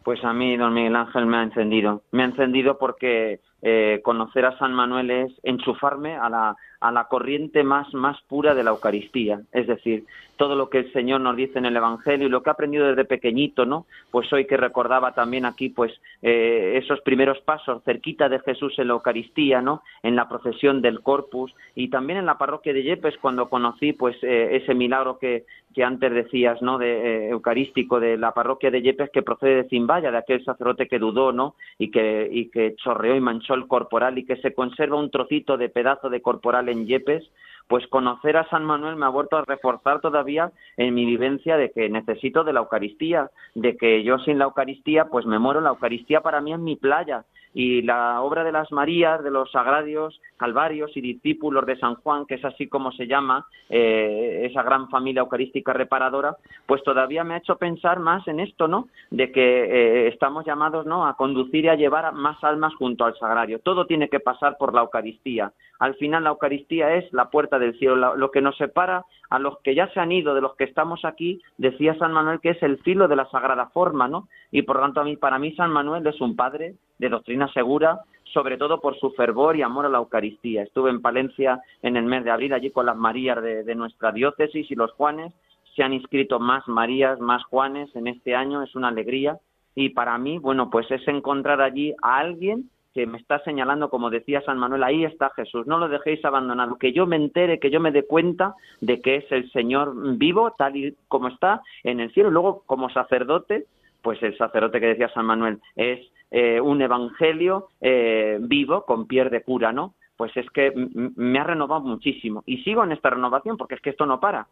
[0.04, 2.04] Pues a mí, don Miguel Ángel, me ha encendido.
[2.12, 7.06] Me ha encendido porque eh, conocer a San Manuel es enchufarme a la, a la
[7.06, 9.42] corriente más, más pura de la Eucaristía.
[9.54, 10.04] Es decir,
[10.42, 12.88] todo lo que el Señor nos dice en el Evangelio y lo que he aprendido
[12.88, 13.86] desde pequeñito, ¿no?
[14.10, 18.88] Pues hoy que recordaba también aquí, pues, eh, esos primeros pasos cerquita de Jesús en
[18.88, 19.84] la Eucaristía, ¿no?
[20.02, 24.16] En la procesión del Corpus y también en la parroquia de Yepes cuando conocí, pues,
[24.24, 26.80] eh, ese milagro que, que antes decías, ¿no?
[26.80, 30.88] De eh, eucarístico de la parroquia de Yepes que procede de Zimbaya, de aquel sacerdote
[30.88, 31.54] que dudó, ¿no?
[31.78, 35.56] Y que, y que chorreó y manchó el corporal y que se conserva un trocito
[35.56, 37.30] de pedazo de corporal en Yepes,
[37.68, 41.72] pues conocer a San Manuel me ha vuelto a reforzar todavía en mi vivencia de
[41.72, 45.70] que necesito de la Eucaristía, de que yo sin la Eucaristía pues me muero, la
[45.70, 50.20] Eucaristía para mí es mi playa y la obra de las Marías, de los Sagradios,
[50.38, 54.90] Calvarios y discípulos de San Juan, que es así como se llama eh, esa gran
[54.90, 56.36] familia eucarística reparadora,
[56.66, 58.88] pues todavía me ha hecho pensar más en esto, ¿no?
[59.12, 61.06] De que eh, estamos llamados, ¿no?
[61.06, 63.60] A conducir y a llevar más almas junto al sagrario.
[63.60, 65.52] Todo tiene que pasar por la Eucaristía.
[65.78, 69.60] Al final la Eucaristía es la puerta del cielo, lo que nos separa a los
[69.60, 72.64] que ya se han ido, de los que estamos aquí, decía San Manuel que es
[72.64, 74.28] el filo de la sagrada forma, ¿no?
[74.52, 78.02] Y por tanto a mí, para mí San Manuel es un padre de doctrina segura,
[78.32, 80.62] sobre todo por su fervor y amor a la Eucaristía.
[80.62, 84.12] Estuve en Palencia en el mes de abril, allí con las Marías de, de nuestra
[84.12, 85.34] diócesis y los Juanes.
[85.76, 89.40] Se han inscrito más Marías, más Juanes en este año, es una alegría.
[89.74, 94.12] Y para mí, bueno, pues es encontrar allí a alguien que me está señalando, como
[94.12, 97.72] decía San Manuel, ahí está Jesús, no lo dejéis abandonado, que yo me entere, que
[97.72, 102.00] yo me dé cuenta de que es el Señor vivo, tal y como está en
[102.00, 102.30] el cielo.
[102.30, 103.66] Luego, como sacerdote,
[104.02, 106.00] pues el sacerdote que decía San Manuel es
[106.32, 109.96] eh, un evangelio eh, vivo con piel de cura, ¿no?
[110.16, 113.90] Pues es que me ha renovado muchísimo y sigo en esta renovación porque es que
[113.90, 114.48] esto no para.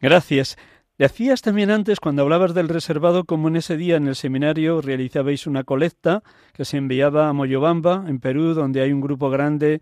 [0.00, 0.56] Gracias.
[0.96, 5.46] Decías también antes, cuando hablabas del reservado, como en ese día en el seminario realizabais
[5.46, 6.22] una colecta
[6.54, 9.80] que se enviaba a Moyobamba, en Perú, donde hay un grupo grande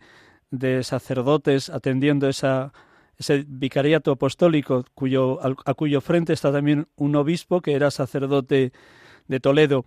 [0.50, 7.74] de sacerdotes atendiendo ese vicariato apostólico cuyo, a cuyo frente está también un obispo que
[7.74, 8.72] era sacerdote
[9.28, 9.84] de Toledo.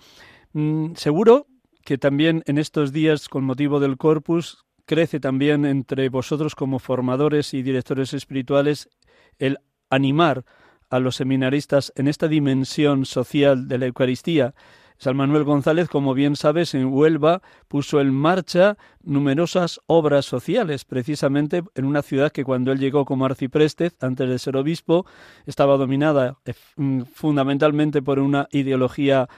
[0.54, 1.48] Mm, seguro
[1.84, 7.54] que también en estos días, con motivo del corpus, crece también entre vosotros como formadores
[7.54, 8.90] y directores espirituales
[9.38, 9.60] el
[9.90, 10.46] animar
[10.90, 14.56] a los seminaristas en esta dimensión social de la Eucaristía.
[15.00, 21.64] San Manuel González, como bien sabes, en Huelva puso en marcha numerosas obras sociales, precisamente
[21.76, 25.06] en una ciudad que cuando él llegó como arcipreste, antes de ser obispo,
[25.46, 29.30] estaba dominada eh, mm, fundamentalmente por una ideología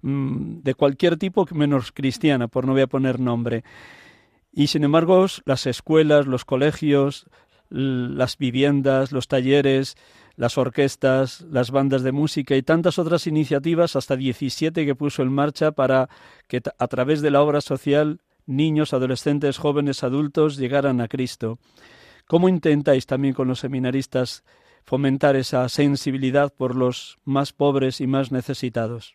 [0.00, 3.62] mm, de cualquier tipo menos cristiana, por no voy a poner nombre.
[4.54, 7.26] Y sin embargo, las escuelas, los colegios,
[7.68, 9.96] las viviendas, los talleres,
[10.40, 15.30] las orquestas, las bandas de música y tantas otras iniciativas, hasta 17 que puso en
[15.30, 16.08] marcha para
[16.48, 21.58] que a través de la obra social niños, adolescentes, jóvenes, adultos llegaran a Cristo.
[22.26, 24.42] ¿Cómo intentáis también con los seminaristas
[24.86, 29.14] fomentar esa sensibilidad por los más pobres y más necesitados?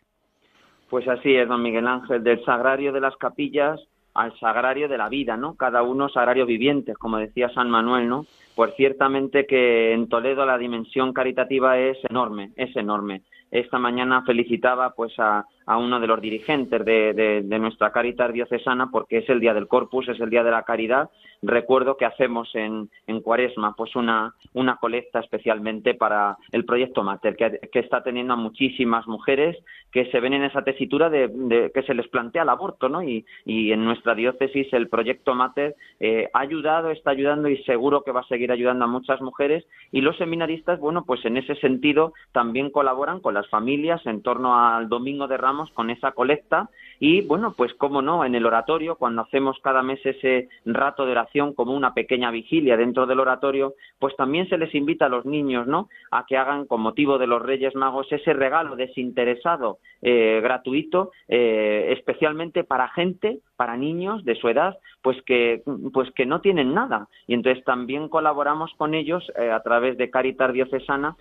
[0.88, 3.80] Pues así es, don Miguel Ángel, del sagrario de las capillas
[4.14, 5.56] al sagrario de la vida, ¿no?
[5.56, 8.26] Cada uno sagrario viviente, como decía San Manuel, ¿no?
[8.56, 13.20] Pues ciertamente que en Toledo la dimensión caritativa es enorme, es enorme.
[13.56, 19.28] Esta mañana felicitaba pues a, uno de los dirigentes de, nuestra Caritas diocesana porque es
[19.30, 21.08] el día del Corpus, es el día de la caridad.
[21.40, 27.34] Recuerdo que hacemos en, en Cuaresma pues una, una colecta especialmente para el proyecto Mater,
[27.34, 29.56] que, está teniendo a muchísimas mujeres
[29.90, 33.02] que se ven en esa tesitura de, que se les plantea el aborto, ¿no?
[33.02, 38.02] Y, y en nuestra diócesis el proyecto Mater eh, ha ayudado, está ayudando y seguro
[38.02, 39.64] que va a seguir ayudando a muchas mujeres.
[39.92, 44.58] Y los seminaristas, bueno, pues en ese sentido también colaboran con las familias en torno
[44.58, 48.96] al Domingo de Ramos con esa colecta y bueno, pues cómo no, en el oratorio,
[48.96, 53.74] cuando hacemos cada mes ese rato de oración como una pequeña vigilia dentro del oratorio,
[53.98, 55.88] pues también se les invita a los niños, ¿no?
[56.10, 61.94] A que hagan con motivo de los Reyes Magos ese regalo desinteresado, eh, gratuito, eh,
[61.96, 67.08] especialmente para gente, para niños de su edad, pues que, pues que no tienen nada.
[67.26, 71.16] Y entonces también colaboramos con ellos eh, a través de Caritas Diocesana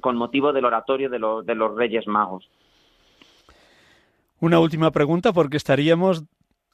[0.00, 2.48] con motivo del oratorio de, de los Reyes Magos.
[4.44, 6.24] Una última pregunta porque estaríamos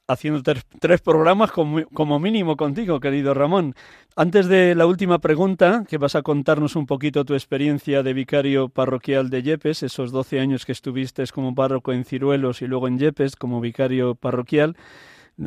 [0.05, 3.75] haciendo tres, programas como, como, mínimo contigo, querido Ramón.
[4.17, 8.67] Antes de la última pregunta, que vas a contarnos un poquito tu experiencia de vicario
[8.67, 12.99] parroquial de Yepes, esos 12 años que estuviste como párroco en Ciruelos y luego en
[12.99, 14.75] Yepes como vicario parroquial.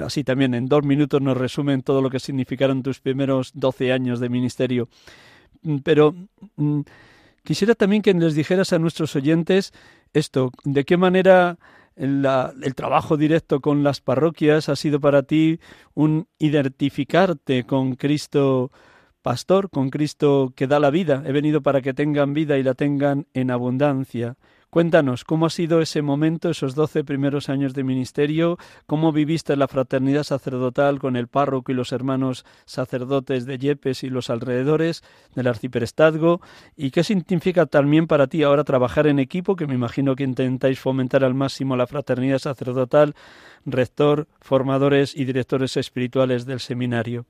[0.02, 4.18] Así también en dos minutos nos resumen todo lo que significaron tus primeros 12 años
[4.18, 4.88] de ministerio.
[5.60, 6.14] Mm, pero
[6.56, 6.80] mm,
[7.42, 9.74] quisiera también que les dijeras a nuestros oyentes
[10.14, 11.58] esto, de qué manera
[11.96, 15.60] el trabajo directo con las parroquias ha sido para ti
[15.94, 18.70] un identificarte con Cristo
[19.22, 21.22] pastor, con Cristo que da la vida.
[21.26, 24.36] He venido para que tengan vida y la tengan en abundancia.
[24.74, 28.58] Cuéntanos, ¿cómo ha sido ese momento, esos doce primeros años de ministerio?
[28.86, 34.10] ¿Cómo viviste la fraternidad sacerdotal con el párroco y los hermanos sacerdotes de Yepes y
[34.10, 35.04] los alrededores
[35.36, 36.40] del arciprestazgo?
[36.76, 40.80] ¿Y qué significa también para ti ahora trabajar en equipo, que me imagino que intentáis
[40.80, 43.14] fomentar al máximo la fraternidad sacerdotal,
[43.64, 47.26] rector, formadores y directores espirituales del seminario?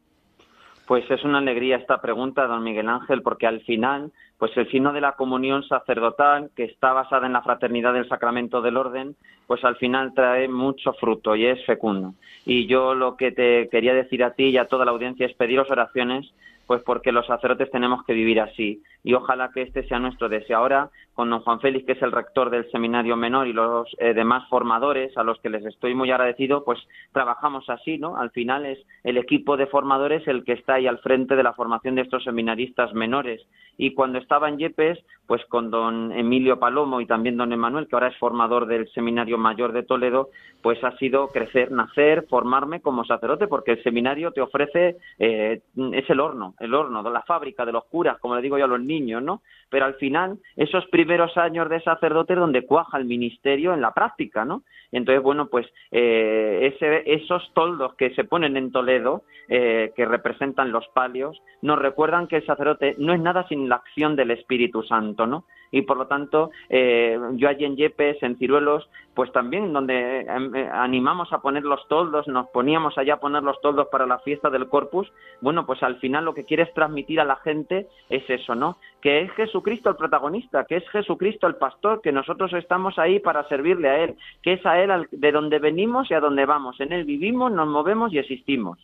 [0.87, 4.93] Pues es una alegría esta pregunta, don Miguel Ángel, porque al final, pues el signo
[4.93, 9.16] de la comunión sacerdotal, que está basada en la fraternidad del sacramento del orden,
[9.47, 12.14] pues al final trae mucho fruto y es fecundo.
[12.45, 15.35] Y yo lo que te quería decir a ti y a toda la audiencia es
[15.35, 16.30] pediros oraciones
[16.66, 18.82] pues porque los sacerdotes tenemos que vivir así.
[19.05, 20.59] Y ojalá que este sea nuestro deseo.
[20.59, 24.15] Ahora, con don Juan Félix, que es el rector del seminario menor, y los eh,
[24.15, 26.81] demás formadores, a los que les estoy muy agradecido, pues
[27.13, 28.17] trabajamos así, ¿no?
[28.17, 31.53] Al final es el equipo de formadores el que está ahí al frente de la
[31.53, 33.47] formación de estos seminaristas menores.
[33.77, 37.97] Y cuando estaba en Yepes, pues con don Emilio Palomo y también don Emanuel, que
[37.97, 40.31] ahora es formador del seminario mayor de Toledo,
[40.63, 45.61] pues ha sido crecer, nacer, formarme como sacerdote, porque el seminario te ofrece, eh,
[45.93, 48.69] es el horno el horno, la fábrica de los curas, como le digo yo a
[48.69, 49.43] los niños, ¿no?
[49.71, 54.45] Pero al final, esos primeros años de sacerdote donde cuaja el ministerio en la práctica,
[54.45, 54.63] ¿no?
[54.93, 56.77] Entonces, bueno, pues eh,
[57.07, 62.37] esos toldos que se ponen en Toledo, eh, que representan los palios, nos recuerdan que
[62.37, 65.45] el sacerdote no es nada sin la acción del Espíritu Santo, ¿no?
[65.75, 70.68] Y por lo tanto eh, yo allí en Yepes, en Ciruelos, pues también donde eh,
[70.72, 74.51] animamos a poner los toldos, nos poníamos allá a poner los toldos para la fiesta
[74.51, 78.55] del Corpus, bueno, pues al final lo que quieres transmitir a la gente es eso,
[78.55, 78.77] ¿no?
[79.01, 83.49] Que es Jesucristo el protagonista, que es Jesucristo el pastor, que nosotros estamos ahí para
[83.49, 86.93] servirle a Él, que es a Él de donde venimos y a donde vamos, en
[86.93, 88.79] Él vivimos, nos movemos y existimos.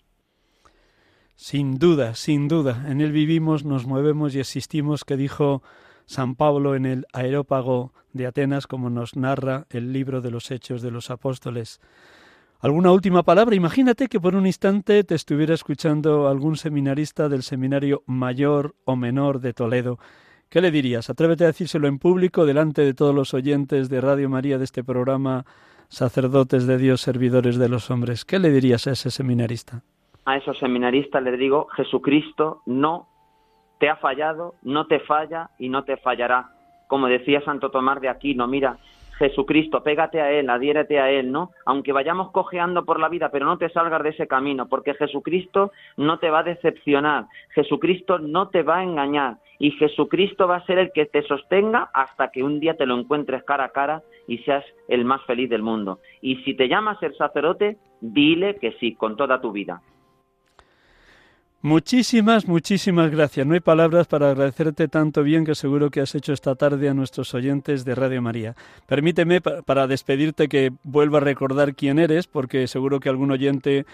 [1.36, 2.84] Sin duda, sin duda.
[2.86, 5.62] En él vivimos, nos movemos y existimos, que dijo
[6.10, 10.82] San Pablo en el aerópago de Atenas, como nos narra el libro de los Hechos
[10.82, 11.80] de los Apóstoles.
[12.58, 13.54] ¿Alguna última palabra?
[13.54, 19.38] Imagínate que por un instante te estuviera escuchando algún seminarista del Seminario Mayor o Menor
[19.38, 20.00] de Toledo.
[20.48, 21.10] ¿Qué le dirías?
[21.10, 24.82] Atrévete a decírselo en público delante de todos los oyentes de Radio María de este
[24.82, 25.44] programa,
[25.86, 28.24] sacerdotes de Dios, servidores de los hombres.
[28.24, 29.84] ¿Qué le dirías a ese seminarista?
[30.24, 33.09] A esos seminaristas les digo, Jesucristo no
[33.80, 36.50] te ha fallado, no te falla y no te fallará.
[36.86, 38.76] Como decía Santo Tomás de Aquino, mira,
[39.18, 41.50] Jesucristo, pégate a Él, adhiérete a Él, ¿no?
[41.64, 45.72] Aunque vayamos cojeando por la vida, pero no te salgas de ese camino, porque Jesucristo
[45.96, 50.66] no te va a decepcionar, Jesucristo no te va a engañar, y Jesucristo va a
[50.66, 54.02] ser el que te sostenga hasta que un día te lo encuentres cara a cara
[54.26, 56.00] y seas el más feliz del mundo.
[56.22, 59.82] Y si te llamas ser sacerdote, dile que sí, con toda tu vida.
[61.62, 63.46] Muchísimas, muchísimas gracias.
[63.46, 66.94] No hay palabras para agradecerte tanto bien que seguro que has hecho esta tarde a
[66.94, 68.56] nuestros oyentes de Radio María.
[68.86, 73.84] Permíteme para despedirte que vuelva a recordar quién eres, porque seguro que algún oyente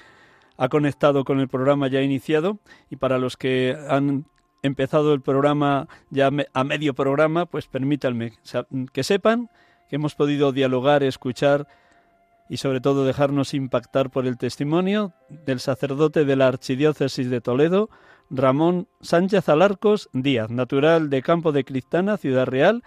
[0.57, 4.27] ha conectado con el programa ya iniciado y para los que han
[4.63, 8.35] empezado el programa ya a medio programa, pues permítanme
[8.93, 9.51] que sepan
[9.89, 11.67] que hemos podido dialogar, escuchar
[12.49, 17.91] y sobre todo dejarnos impactar por el testimonio del sacerdote de la Archidiócesis de Toledo,
[18.31, 22.83] Ramón Sánchez Alarcos Díaz, natural de Campo de Cristana, Ciudad Real,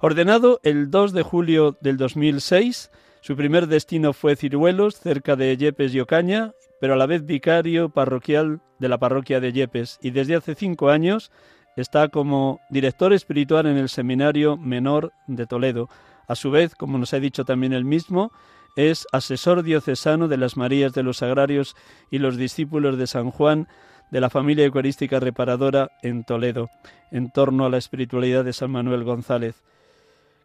[0.00, 2.90] ordenado el 2 de julio del 2006.
[3.20, 7.88] Su primer destino fue Ciruelos, cerca de Yepes y Ocaña, pero a la vez vicario
[7.88, 11.32] parroquial de la parroquia de Yepes, y desde hace cinco años
[11.76, 15.88] está como director espiritual en el Seminario Menor de Toledo.
[16.26, 18.32] A su vez, como nos ha dicho también él mismo,
[18.76, 21.76] es asesor diocesano de las Marías de los Agrarios
[22.10, 23.68] y los discípulos de San Juan
[24.10, 26.70] de la familia eucarística reparadora en Toledo,
[27.10, 29.62] en torno a la espiritualidad de San Manuel González.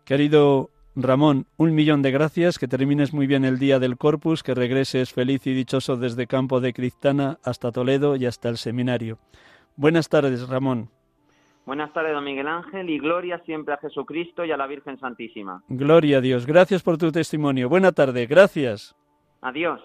[0.06, 4.54] Querido Ramón, un millón de gracias, que termines muy bien el día del Corpus, que
[4.54, 9.18] regreses feliz y dichoso desde Campo de Cristana hasta Toledo y hasta el seminario.
[9.76, 10.90] Buenas tardes, Ramón.
[11.66, 15.64] Buenas tardes, don Miguel Ángel, y gloria siempre a Jesucristo y a la Virgen Santísima.
[15.70, 16.46] Gloria a Dios.
[16.46, 17.70] Gracias por tu testimonio.
[17.70, 18.26] Buena tarde.
[18.26, 18.96] Gracias.
[19.42, 19.82] Adiós.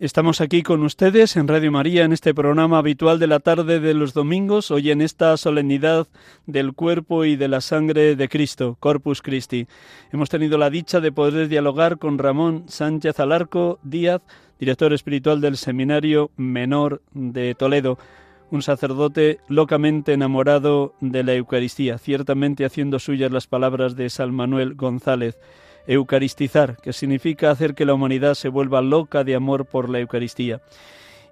[0.00, 3.94] Estamos aquí con ustedes en Radio María en este programa habitual de la tarde de
[3.94, 6.06] los domingos, hoy en esta solemnidad
[6.46, 9.66] del cuerpo y de la sangre de Cristo, Corpus Christi.
[10.12, 14.22] Hemos tenido la dicha de poder dialogar con Ramón Sánchez Alarco Díaz,
[14.60, 17.98] director espiritual del Seminario Menor de Toledo,
[18.52, 24.76] un sacerdote locamente enamorado de la Eucaristía, ciertamente haciendo suyas las palabras de San Manuel
[24.76, 25.36] González
[25.88, 30.60] eucaristizar, que significa hacer que la humanidad se vuelva loca de amor por la Eucaristía.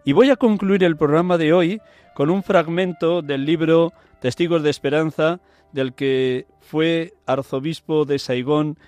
[0.05, 1.81] Y voy a concluir el programa de hoy
[2.15, 5.41] con un fragmento del libro Testigos de Esperanza,
[5.73, 8.79] del que fue arzobispo de Saigón,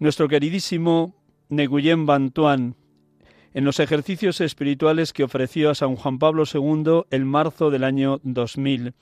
[0.00, 1.14] nuestro queridísimo
[1.48, 2.74] Neguyen Bantuan,
[3.54, 8.20] en los ejercicios espirituales que ofreció a San Juan Pablo II en marzo del año
[8.24, 8.94] 2000.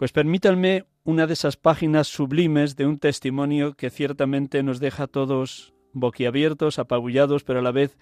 [0.00, 5.74] Pues permítanme una de esas páginas sublimes de un testimonio que ciertamente nos deja todos
[5.92, 7.98] boquiabiertos, apabullados, pero a la vez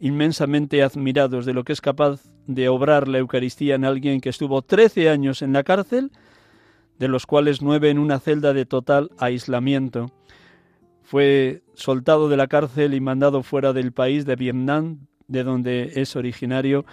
[0.00, 4.62] inmensamente admirados de lo que es capaz de obrar la Eucaristía en alguien que estuvo
[4.62, 6.10] trece años en la cárcel,
[6.98, 10.10] de los cuales nueve en una celda de total aislamiento.
[11.02, 16.16] Fue soltado de la cárcel y mandado fuera del país de Vietnam, de donde es
[16.16, 16.86] originario,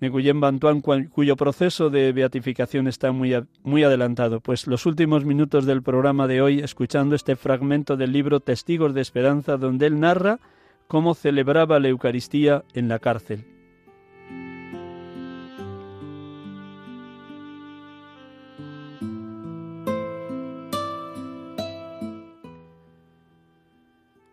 [0.00, 4.40] Nguyen Bantuan, cuyo proceso de beatificación está muy, muy adelantado.
[4.40, 9.02] Pues los últimos minutos del programa de hoy, escuchando este fragmento del libro Testigos de
[9.02, 10.38] Esperanza, donde él narra
[10.88, 13.44] cómo celebraba la Eucaristía en la cárcel.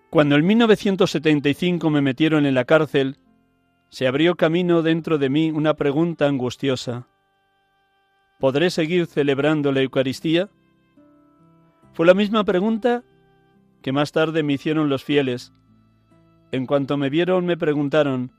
[0.10, 3.18] Cuando en 1975 me metieron en la cárcel,
[3.90, 7.08] se abrió camino dentro de mí una pregunta angustiosa.
[8.40, 10.50] ¿Podré seguir celebrando la Eucaristía?
[11.94, 13.04] Fue la misma pregunta
[13.82, 15.54] que más tarde me hicieron los fieles.
[16.52, 18.32] En cuanto me vieron me preguntaron,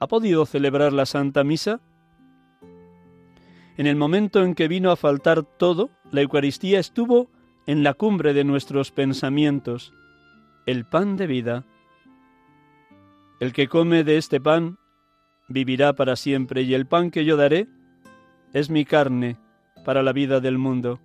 [0.00, 1.80] ¿ha podido celebrar la Santa Misa?
[3.76, 7.30] En el momento en que vino a faltar todo, la Eucaristía estuvo
[7.66, 9.92] en la cumbre de nuestros pensamientos,
[10.66, 11.64] el pan de vida.
[13.40, 14.78] El que come de este pan
[15.48, 17.68] vivirá para siempre, y el pan que yo daré
[18.52, 19.36] es mi carne
[19.84, 21.00] para la vida del mundo.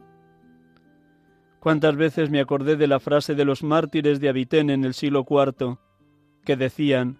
[1.59, 5.25] Cuántas veces me acordé de la frase de los mártires de Avitén en el siglo
[5.29, 5.77] IV,
[6.43, 7.19] que decían,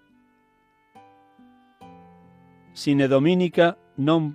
[2.74, 4.34] Sine dominica non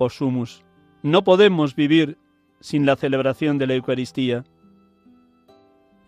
[0.00, 0.64] possumus.
[1.04, 2.16] No podemos vivir
[2.58, 4.44] sin la celebración de la Eucaristía.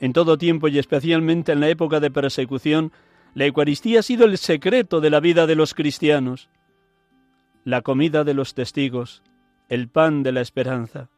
[0.01, 2.93] En todo tiempo y especialmente en la época de persecución,
[3.37, 6.49] la Eucaristía ha sido el secreto de la vida de los cristianos,
[7.65, 9.23] la comida de los testigos,
[9.69, 11.11] el pan de la esperanza.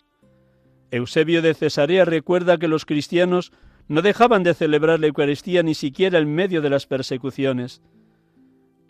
[0.91, 3.53] Eusebio de Cesarea recuerda que los cristianos
[3.87, 7.83] no dejaban de celebrar la Eucaristía ni siquiera en medio de las persecuciones.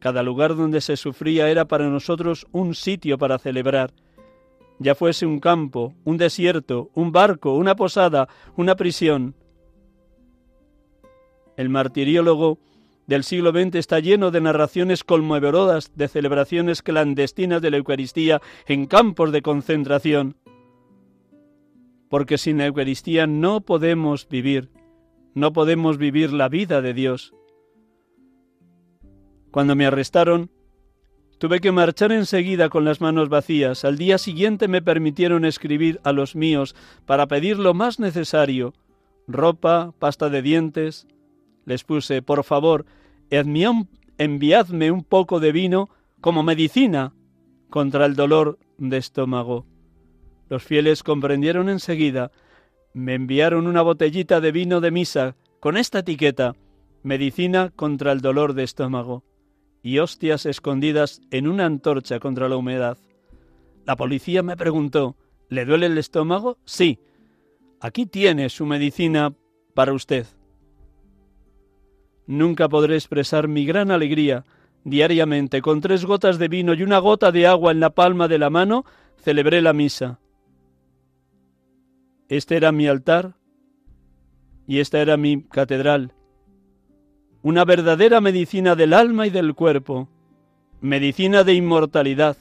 [0.00, 3.92] Cada lugar donde se sufría era para nosotros un sitio para celebrar,
[4.78, 8.26] ya fuese un campo, un desierto, un barco, una posada,
[8.56, 9.34] una prisión.
[11.58, 12.58] El martiriólogo
[13.08, 18.84] del siglo XX está lleno de narraciones conmovedoras de celebraciones clandestinas de la Eucaristía en
[18.84, 20.36] campos de concentración.
[22.10, 24.68] Porque sin la Eucaristía no podemos vivir,
[25.34, 27.32] no podemos vivir la vida de Dios.
[29.50, 30.50] Cuando me arrestaron,
[31.38, 33.86] tuve que marchar enseguida con las manos vacías.
[33.86, 38.74] Al día siguiente me permitieron escribir a los míos para pedir lo más necesario,
[39.26, 41.06] ropa, pasta de dientes.
[41.68, 42.86] Les puse, por favor,
[43.28, 45.90] enviadme un poco de vino
[46.22, 47.12] como medicina
[47.68, 49.66] contra el dolor de estómago.
[50.48, 52.32] Los fieles comprendieron enseguida.
[52.94, 56.56] Me enviaron una botellita de vino de misa con esta etiqueta,
[57.02, 59.22] medicina contra el dolor de estómago,
[59.82, 62.96] y hostias escondidas en una antorcha contra la humedad.
[63.84, 65.16] La policía me preguntó,
[65.50, 66.56] ¿le duele el estómago?
[66.64, 66.98] Sí.
[67.78, 69.34] Aquí tiene su medicina
[69.74, 70.26] para usted.
[72.28, 74.44] Nunca podré expresar mi gran alegría.
[74.84, 78.38] Diariamente, con tres gotas de vino y una gota de agua en la palma de
[78.38, 78.84] la mano,
[79.16, 80.20] celebré la misa.
[82.28, 83.34] Este era mi altar
[84.66, 86.12] y esta era mi catedral.
[87.40, 90.10] Una verdadera medicina del alma y del cuerpo,
[90.82, 92.36] medicina de inmortalidad,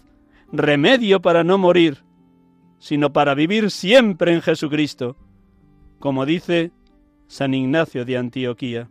[0.52, 2.04] remedio para no morir,
[2.78, 5.16] sino para vivir siempre en Jesucristo,
[6.00, 6.72] como dice
[7.28, 8.90] San Ignacio de Antioquía.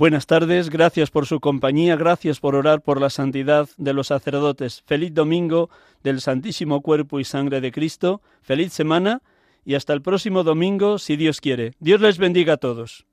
[0.00, 4.82] Buenas tardes, gracias por su compañía, gracias por orar por la santidad de los sacerdotes.
[4.86, 5.68] Feliz domingo
[6.02, 9.20] del Santísimo Cuerpo y Sangre de Cristo, feliz semana
[9.62, 11.74] y hasta el próximo domingo, si Dios quiere.
[11.80, 13.04] Dios les bendiga a todos.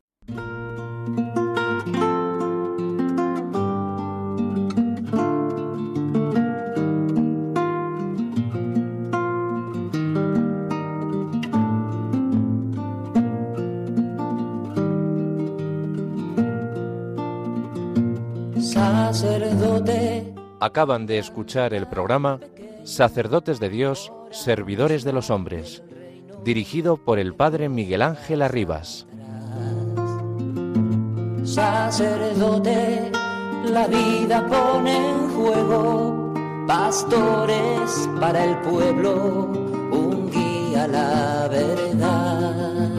[18.78, 20.34] Sacerdote.
[20.59, 22.39] Acaban de escuchar el programa
[22.84, 25.84] Sacerdotes de Dios, Servidores de los Hombres,
[26.43, 29.07] dirigido por el Padre Miguel Ángel Arribas.
[31.43, 33.11] Sacerdote,
[33.65, 36.34] la vida pone en juego,
[36.67, 39.51] pastores para el pueblo,
[39.91, 42.89] un guía a la verdad.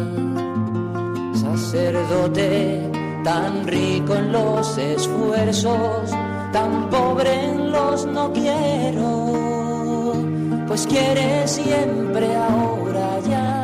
[1.35, 2.98] Sacerdote,
[3.29, 6.11] tan rico en los esfuerzos,
[6.51, 10.15] tan pobre en los no quiero,
[10.67, 13.58] pues quiere siempre ahora ya